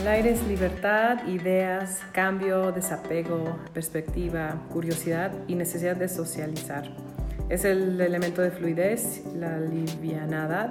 [0.00, 7.11] El aire es libertad, ideas, cambio, desapego, perspectiva, curiosidad y necesidad de socializar.
[7.52, 10.70] Es el elemento de fluidez, la livianidad,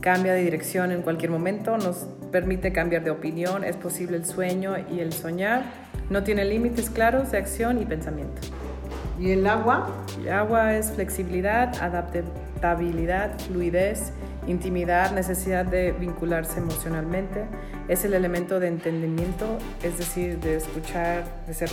[0.00, 4.76] cambia de dirección en cualquier momento, nos permite cambiar de opinión, es posible el sueño
[4.92, 5.64] y el soñar,
[6.10, 8.42] no tiene límites claros de acción y pensamiento.
[9.18, 10.04] ¿Y el agua?
[10.20, 14.12] El agua es flexibilidad, adaptabilidad, fluidez
[14.46, 17.46] Intimidad, necesidad de vincularse emocionalmente,
[17.88, 19.46] es el elemento de entendimiento,
[19.82, 21.70] es decir, de escuchar, de ser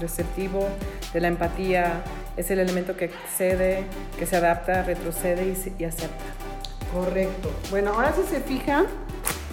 [0.00, 0.68] receptivo,
[1.12, 2.02] de la empatía,
[2.36, 3.84] es el elemento que excede,
[4.18, 6.24] que se adapta, retrocede y, acepta.
[6.92, 7.50] Correcto.
[7.70, 8.86] Bueno, ahora si se fijan,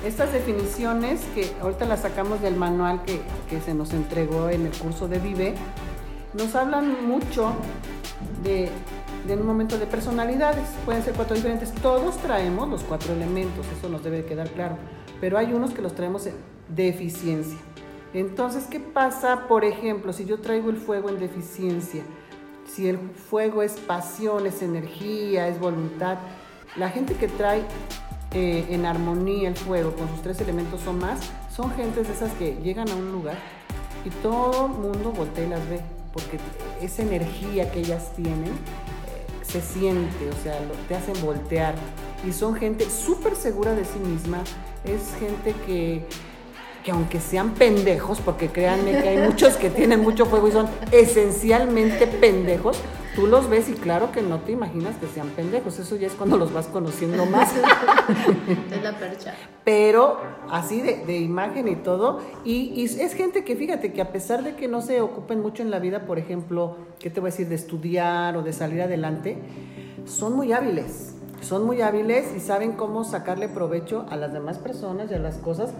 [0.05, 4.71] estas definiciones que ahorita las sacamos del manual que, que se nos entregó en el
[4.71, 5.55] curso de Vive,
[6.33, 7.53] nos hablan mucho
[8.43, 8.69] de
[9.27, 10.67] de un momento de personalidades.
[10.85, 11.71] Pueden ser cuatro diferentes.
[11.75, 14.77] Todos traemos los cuatro elementos, eso nos debe quedar claro.
[15.19, 16.27] Pero hay unos que los traemos
[16.67, 17.57] deficiencia.
[18.13, 22.03] Entonces, ¿qué pasa, por ejemplo, si yo traigo el fuego en deficiencia?
[22.65, 26.17] Si el fuego es pasión, es energía, es voluntad,
[26.77, 27.63] la gente que trae
[28.33, 31.19] eh, en armonía el fuego con sus tres elementos o más,
[31.53, 33.35] son gentes de esas que llegan a un lugar
[34.05, 35.81] y todo el mundo voltea y las ve,
[36.13, 36.39] porque
[36.81, 38.53] esa energía que ellas tienen
[39.51, 41.75] se siente, o sea, te hacen voltear.
[42.27, 44.43] Y son gente súper segura de sí misma,
[44.85, 46.05] es gente que
[46.83, 50.67] que aunque sean pendejos, porque créanme que hay muchos que tienen mucho fuego y son
[50.91, 52.77] esencialmente pendejos,
[53.15, 56.13] tú los ves y claro que no te imaginas que sean pendejos, eso ya es
[56.13, 57.51] cuando los vas conociendo más.
[58.71, 59.33] Es la percha.
[59.63, 64.43] Pero así de, imagen y todo, y, y, es gente que fíjate que a pesar
[64.43, 67.31] de que no se ocupen mucho en la vida, por ejemplo, ¿qué te voy a
[67.31, 67.47] decir?
[67.47, 69.37] De estudiar o de salir adelante,
[70.05, 75.09] son muy hábiles son muy hábiles y saben cómo sacarle provecho a las demás personas
[75.11, 75.73] y a las cosas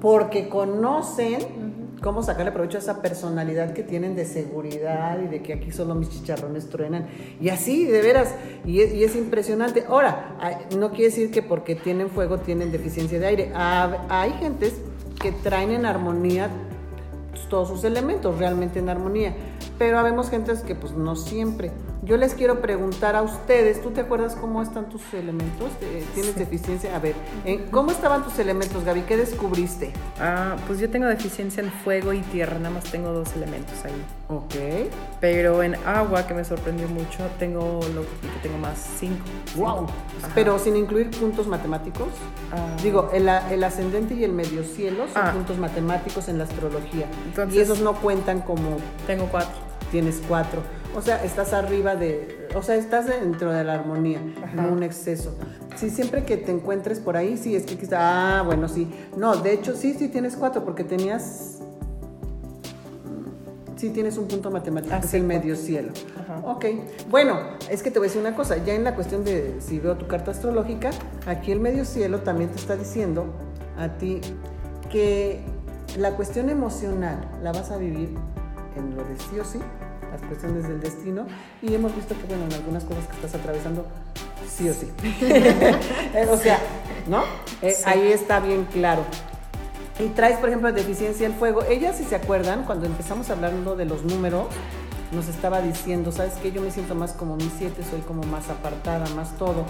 [0.00, 5.52] porque conocen cómo sacarle provecho a esa personalidad que tienen de seguridad y de que
[5.52, 7.06] aquí solo mis chicharrones truenan.
[7.40, 8.34] Y así, de veras,
[8.64, 9.84] y es, impresionante.
[9.88, 10.36] Ahora,
[10.76, 13.52] no quiere decir que porque tienen fuego tienen deficiencia de aire.
[13.54, 14.74] Hay gentes
[15.20, 16.50] que traen en armonía
[17.48, 19.34] todos sus elementos, realmente en armonía.
[19.78, 21.70] Pero habemos gentes que pues no siempre.
[22.08, 25.70] Yo les quiero preguntar a ustedes, ¿tú te acuerdas cómo están tus elementos?
[26.14, 26.96] ¿Tienes deficiencia?
[26.96, 27.14] A ver,
[27.70, 29.02] ¿cómo estaban tus elementos, Gaby?
[29.02, 29.92] ¿Qué descubriste?
[30.18, 33.92] Ah, pues yo tengo deficiencia en fuego y tierra, nada más tengo dos elementos ahí.
[34.28, 34.90] Ok.
[35.20, 39.24] Pero en agua, que me sorprendió mucho, tengo lo que tengo más cinco.
[39.56, 39.86] ¡Wow!
[40.34, 42.08] Pero sin incluir puntos matemáticos.
[42.50, 42.74] Ah.
[42.82, 43.28] Digo, el,
[43.62, 45.32] ascendente y el medio cielo son ah.
[45.34, 47.06] puntos matemáticos en la astrología.
[47.52, 48.78] y esos no cuentan como...
[49.06, 49.68] Tengo cuatro.
[49.90, 50.62] Tienes cuatro.
[50.96, 54.20] O sea, estás arriba de, o sea, estás dentro de la armonía,
[54.54, 55.36] no un exceso.
[55.76, 58.92] Si siempre que te encuentres por ahí, sí, es que está, ah, bueno, sí.
[59.16, 61.58] No, de hecho, sí, sí tienes cuatro, porque tenías,
[63.76, 65.92] sí tienes un punto matemático, ah, es el medio cielo.
[66.44, 66.64] Ok,
[67.10, 67.38] bueno,
[67.70, 69.96] es que te voy a decir una cosa, ya en la cuestión de si veo
[69.96, 70.90] tu carta astrológica,
[71.26, 73.26] aquí el medio cielo también te está diciendo
[73.78, 74.20] a ti
[74.90, 75.40] que
[75.98, 78.14] la cuestión emocional la vas a vivir
[78.76, 79.60] en lo de sí o sí
[80.10, 81.26] las cuestiones del destino
[81.62, 83.86] y hemos visto que, bueno, en algunas cosas que estás atravesando,
[84.48, 84.90] sí o sí.
[86.30, 86.58] o sea,
[87.06, 87.22] ¿no?
[87.62, 89.02] Eh, ahí está bien claro.
[89.98, 91.64] Y traes, por ejemplo, deficiencia en fuego.
[91.68, 94.46] Ellas, si se acuerdan, cuando empezamos hablando de los números,
[95.10, 96.52] nos estaba diciendo, ¿sabes qué?
[96.52, 99.64] Yo me siento más como mi siete, soy como más apartada, más todo.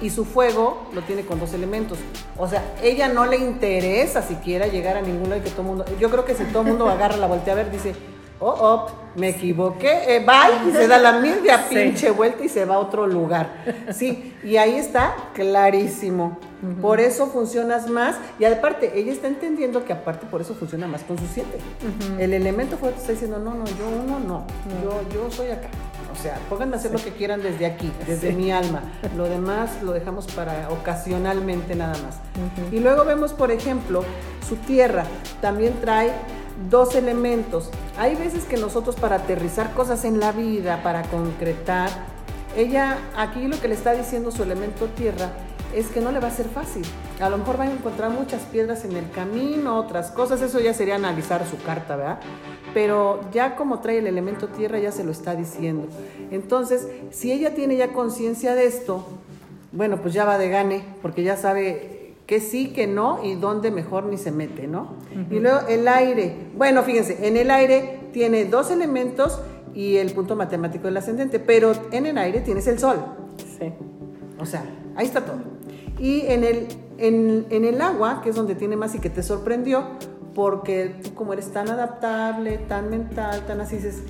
[0.00, 1.98] Y su fuego lo tiene con dos elementos.
[2.38, 5.84] O sea, ella no le interesa siquiera llegar a ninguno y que todo mundo.
[5.98, 7.94] Yo creo que si todo el mundo agarra la voltea a ver, dice,
[8.40, 12.64] oh, oh, me equivoqué, eh, bye, y se da la media pinche vuelta y se
[12.64, 13.64] va a otro lugar.
[13.92, 16.38] Sí, y ahí está clarísimo.
[16.80, 18.16] Por eso funcionas más.
[18.38, 21.58] Y aparte, ella está entendiendo que aparte por eso funciona más con sus siete.
[22.18, 24.46] El elemento fuerte está diciendo, no, no, yo uno no,
[24.82, 25.68] yo, yo soy acá.
[26.12, 28.82] O sea, pónganme a hacer lo que quieran desde aquí, desde mi alma.
[29.16, 32.18] Lo demás lo dejamos para ocasionalmente nada más.
[32.72, 34.02] Y luego vemos, por ejemplo,
[34.48, 35.04] su tierra.
[35.42, 36.12] También trae
[36.70, 37.70] dos elementos.
[37.98, 41.90] Hay veces que nosotros para aterrizar cosas en la vida, para concretar,
[42.56, 45.30] ella aquí lo que le está diciendo su elemento tierra
[45.74, 46.84] es que no le va a ser fácil.
[47.20, 50.72] A lo mejor va a encontrar muchas piedras en el camino, otras cosas, eso ya
[50.72, 52.20] sería analizar su carta, ¿verdad?
[52.72, 55.86] Pero ya como trae el elemento tierra ya se lo está diciendo.
[56.30, 59.06] Entonces, si ella tiene ya conciencia de esto,
[59.72, 61.95] bueno, pues ya va de gane, porque ya sabe
[62.26, 64.96] que sí, que no y dónde mejor ni se mete, ¿no?
[65.30, 66.48] Y luego el aire.
[66.56, 69.40] Bueno, fíjense, en el aire tiene dos elementos
[69.74, 72.96] y el punto matemático del ascendente, pero en el aire tienes el sol.
[73.58, 73.72] Sí.
[74.40, 74.64] O sea,
[74.96, 75.38] ahí está todo.
[75.98, 76.66] Y en el,
[76.98, 79.84] en, en el agua, que es donde tiene más y que te sorprendió,
[80.34, 84.02] porque tú como eres tan adaptable, tan mental, tan así, dices,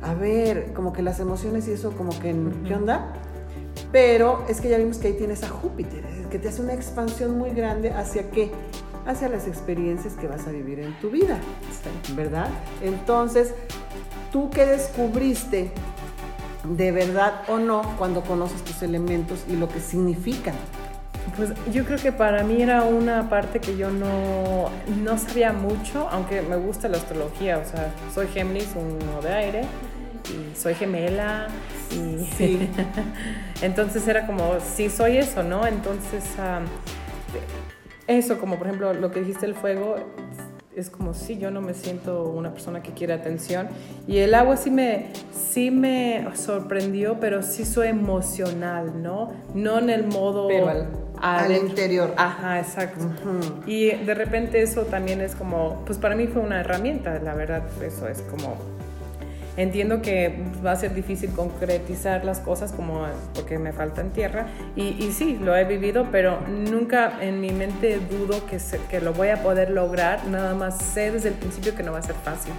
[0.00, 2.34] a ver, como que las emociones y eso, como que,
[2.66, 3.12] ¿qué onda?
[3.90, 6.04] Pero es que ya vimos que ahí tienes a Júpiter,
[6.34, 8.50] que te hace una expansión muy grande hacia qué?
[9.06, 11.38] Hacia las experiencias que vas a vivir en tu vida,
[12.16, 12.48] ¿verdad?
[12.82, 13.54] Entonces,
[14.32, 15.70] ¿tú qué descubriste
[16.64, 20.56] de verdad o no cuando conoces tus elementos y lo que significan?
[21.36, 24.70] Pues yo creo que para mí era una parte que yo no,
[25.04, 29.62] no sabía mucho, aunque me gusta la astrología, o sea, soy Géminis, uno de aire,
[30.30, 31.46] y soy gemela,
[31.90, 32.68] y sí.
[33.62, 35.66] entonces era como, sí soy eso, ¿no?
[35.66, 36.24] Entonces,
[38.06, 39.96] eso, como por ejemplo lo que dijiste el fuego,
[40.76, 43.68] es como si yo no me siento una persona que quiere atención.
[44.06, 49.32] Y el agua sí me, sí me sorprendió, pero sí soy emocional, ¿no?
[49.54, 50.48] No en el modo...
[50.48, 50.68] Pero
[51.20, 52.12] al, interior.
[52.16, 53.04] Ajá, exacto.
[53.66, 57.62] Y de repente eso también es como, pues para mí fue una herramienta, la verdad,
[57.82, 58.56] eso es como
[59.56, 65.04] Entiendo que va a ser difícil concretizar las cosas como porque me faltan tierra y,
[65.04, 68.58] y sí, lo he vivido, pero nunca en mi mente dudo que,
[68.90, 71.98] que lo voy a poder lograr, nada más sé desde el principio que no va
[71.98, 72.52] a ser fácil.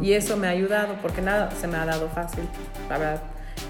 [0.00, 2.44] Y eso me ha ayudado porque nada se me ha dado fácil,
[2.90, 3.22] la verdad.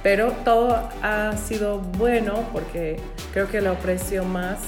[0.02, 2.98] Pero todo ha sido bueno porque
[3.32, 4.58] creo que lo aprecio más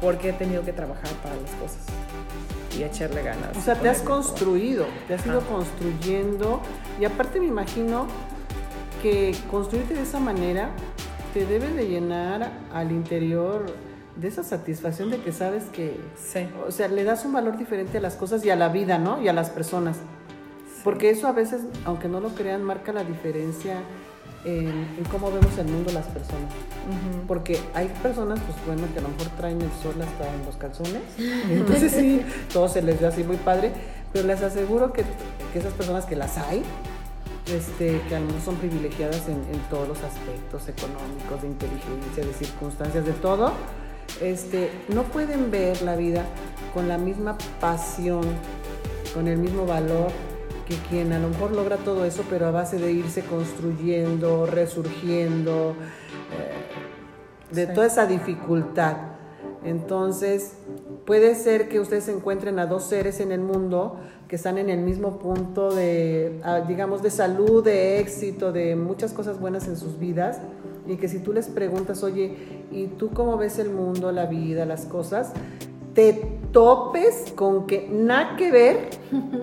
[0.00, 1.97] porque he tenido que trabajar para las cosas
[2.78, 3.56] y echarle ganas.
[3.56, 6.60] O sea, te has construido, te has ido construyendo
[7.00, 8.06] y aparte me imagino
[9.02, 10.70] que construirte de esa manera
[11.34, 13.66] te debe de llenar al interior
[14.16, 16.00] de esa satisfacción de que sabes que,
[16.66, 19.22] o sea, le das un valor diferente a las cosas y a la vida, ¿no?
[19.22, 19.98] Y a las personas.
[20.82, 23.76] Porque eso a veces, aunque no lo crean, marca la diferencia
[24.44, 26.52] en, cómo vemos el mundo las personas.
[27.26, 30.56] Porque hay personas, pues bueno, que a lo mejor traen el sol hasta en los
[30.56, 31.02] calzones,
[31.50, 32.22] entonces sí,
[32.52, 33.72] todo se les ve así muy padre,
[34.12, 35.04] pero les aseguro que,
[35.52, 36.62] que esas personas que las hay,
[37.52, 42.24] este, que a lo mejor son privilegiadas en, en, todos los aspectos económicos, de inteligencia,
[42.24, 43.52] de circunstancias, de todo,
[44.20, 46.24] este, no pueden ver la vida
[46.74, 48.22] con la misma pasión,
[49.14, 50.10] con el mismo valor
[50.68, 55.74] que quien a lo mejor logra todo eso, pero a base de irse construyendo, resurgiendo,
[56.36, 58.96] eh, de toda esa dificultad.
[59.64, 60.52] Entonces,
[61.06, 63.96] puede ser que ustedes encuentren a dos seres en el mundo
[64.28, 69.14] que están en el mismo punto de, ah, digamos, de salud, de éxito, de muchas
[69.14, 70.38] cosas buenas en sus vidas,
[70.86, 72.36] y que si tú les preguntas, oye,
[72.70, 75.32] ¿y tú cómo ves el mundo, la vida, las cosas?
[75.94, 76.12] Te
[76.52, 78.90] topes con que nada que ver,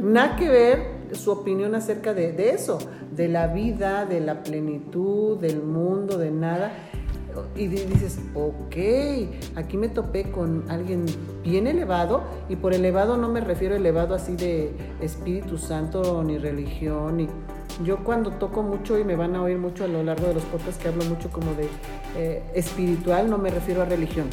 [0.02, 2.78] nada que ver su opinión acerca de, eso,
[3.12, 6.72] de la vida, de la plenitud, del mundo, de nada.
[7.56, 8.76] Y dices, ok,
[9.56, 11.06] aquí me topé con alguien
[11.44, 16.38] bien elevado, y por elevado no me refiero a elevado así de Espíritu Santo ni
[16.38, 17.28] religión,
[17.84, 20.44] yo cuando toco mucho y me van a oír mucho a lo largo de los
[20.44, 21.68] podcasts que hablo mucho como de
[22.16, 24.28] eh, espiritual, no me refiero a religión.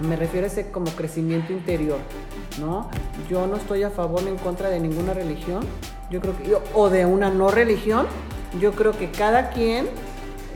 [0.00, 1.98] Me refiero a ese como crecimiento interior,
[2.58, 2.88] ¿no?
[3.30, 5.64] Yo no estoy a favor ni en contra de ninguna religión,
[6.10, 8.06] yo creo que, o de una no religión,
[8.60, 9.86] yo creo que cada quien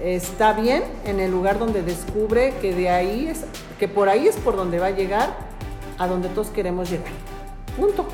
[0.03, 3.45] está bien en el lugar donde descubre que de ahí es,
[3.79, 5.35] que por ahí es por donde va a llegar
[5.99, 7.13] a donde todos queremos llegar.
[7.77, 8.07] Punto.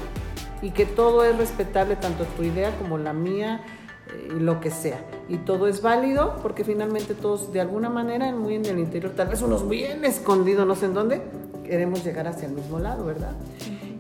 [0.63, 3.61] Y que todo es respetable, tanto tu idea como la mía,
[4.29, 5.01] y lo que sea.
[5.29, 9.29] Y todo es válido porque finalmente todos de alguna manera, muy en el interior, tal
[9.29, 11.23] vez unos bien escondidos, no sé en dónde,
[11.65, 13.33] queremos llegar hacia el mismo lado, ¿verdad?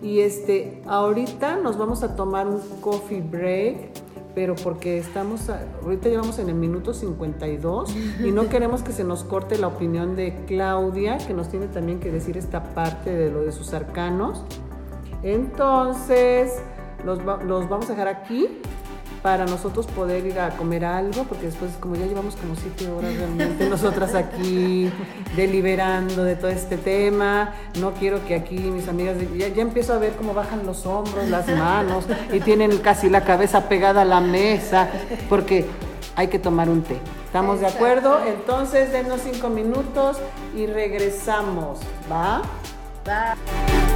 [0.04, 3.88] Y este, ahorita nos vamos a tomar un coffee break,
[4.34, 5.48] pero porque estamos,
[5.82, 10.14] ahorita llevamos en el minuto 52 y no queremos que se nos corte la opinión
[10.14, 14.44] de Claudia, que nos tiene también que decir esta parte de lo de sus arcanos.
[15.22, 16.52] Entonces,
[17.02, 18.60] los, los vamos a dejar aquí
[19.24, 23.16] para nosotros poder ir a comer algo, porque después como ya llevamos como siete horas
[23.16, 24.92] realmente nosotras aquí
[25.34, 29.98] deliberando de todo este tema, no quiero que aquí mis amigas, ya, ya empiezo a
[29.98, 32.04] ver cómo bajan los hombros, las manos
[32.34, 34.90] y tienen casi la cabeza pegada a la mesa,
[35.30, 35.64] porque
[36.16, 36.98] hay que tomar un té.
[37.24, 38.20] ¿Estamos de acuerdo?
[38.26, 40.18] Entonces, denos cinco minutos
[40.54, 41.80] y regresamos.
[42.12, 42.42] ¿Va?
[43.08, 43.93] Va.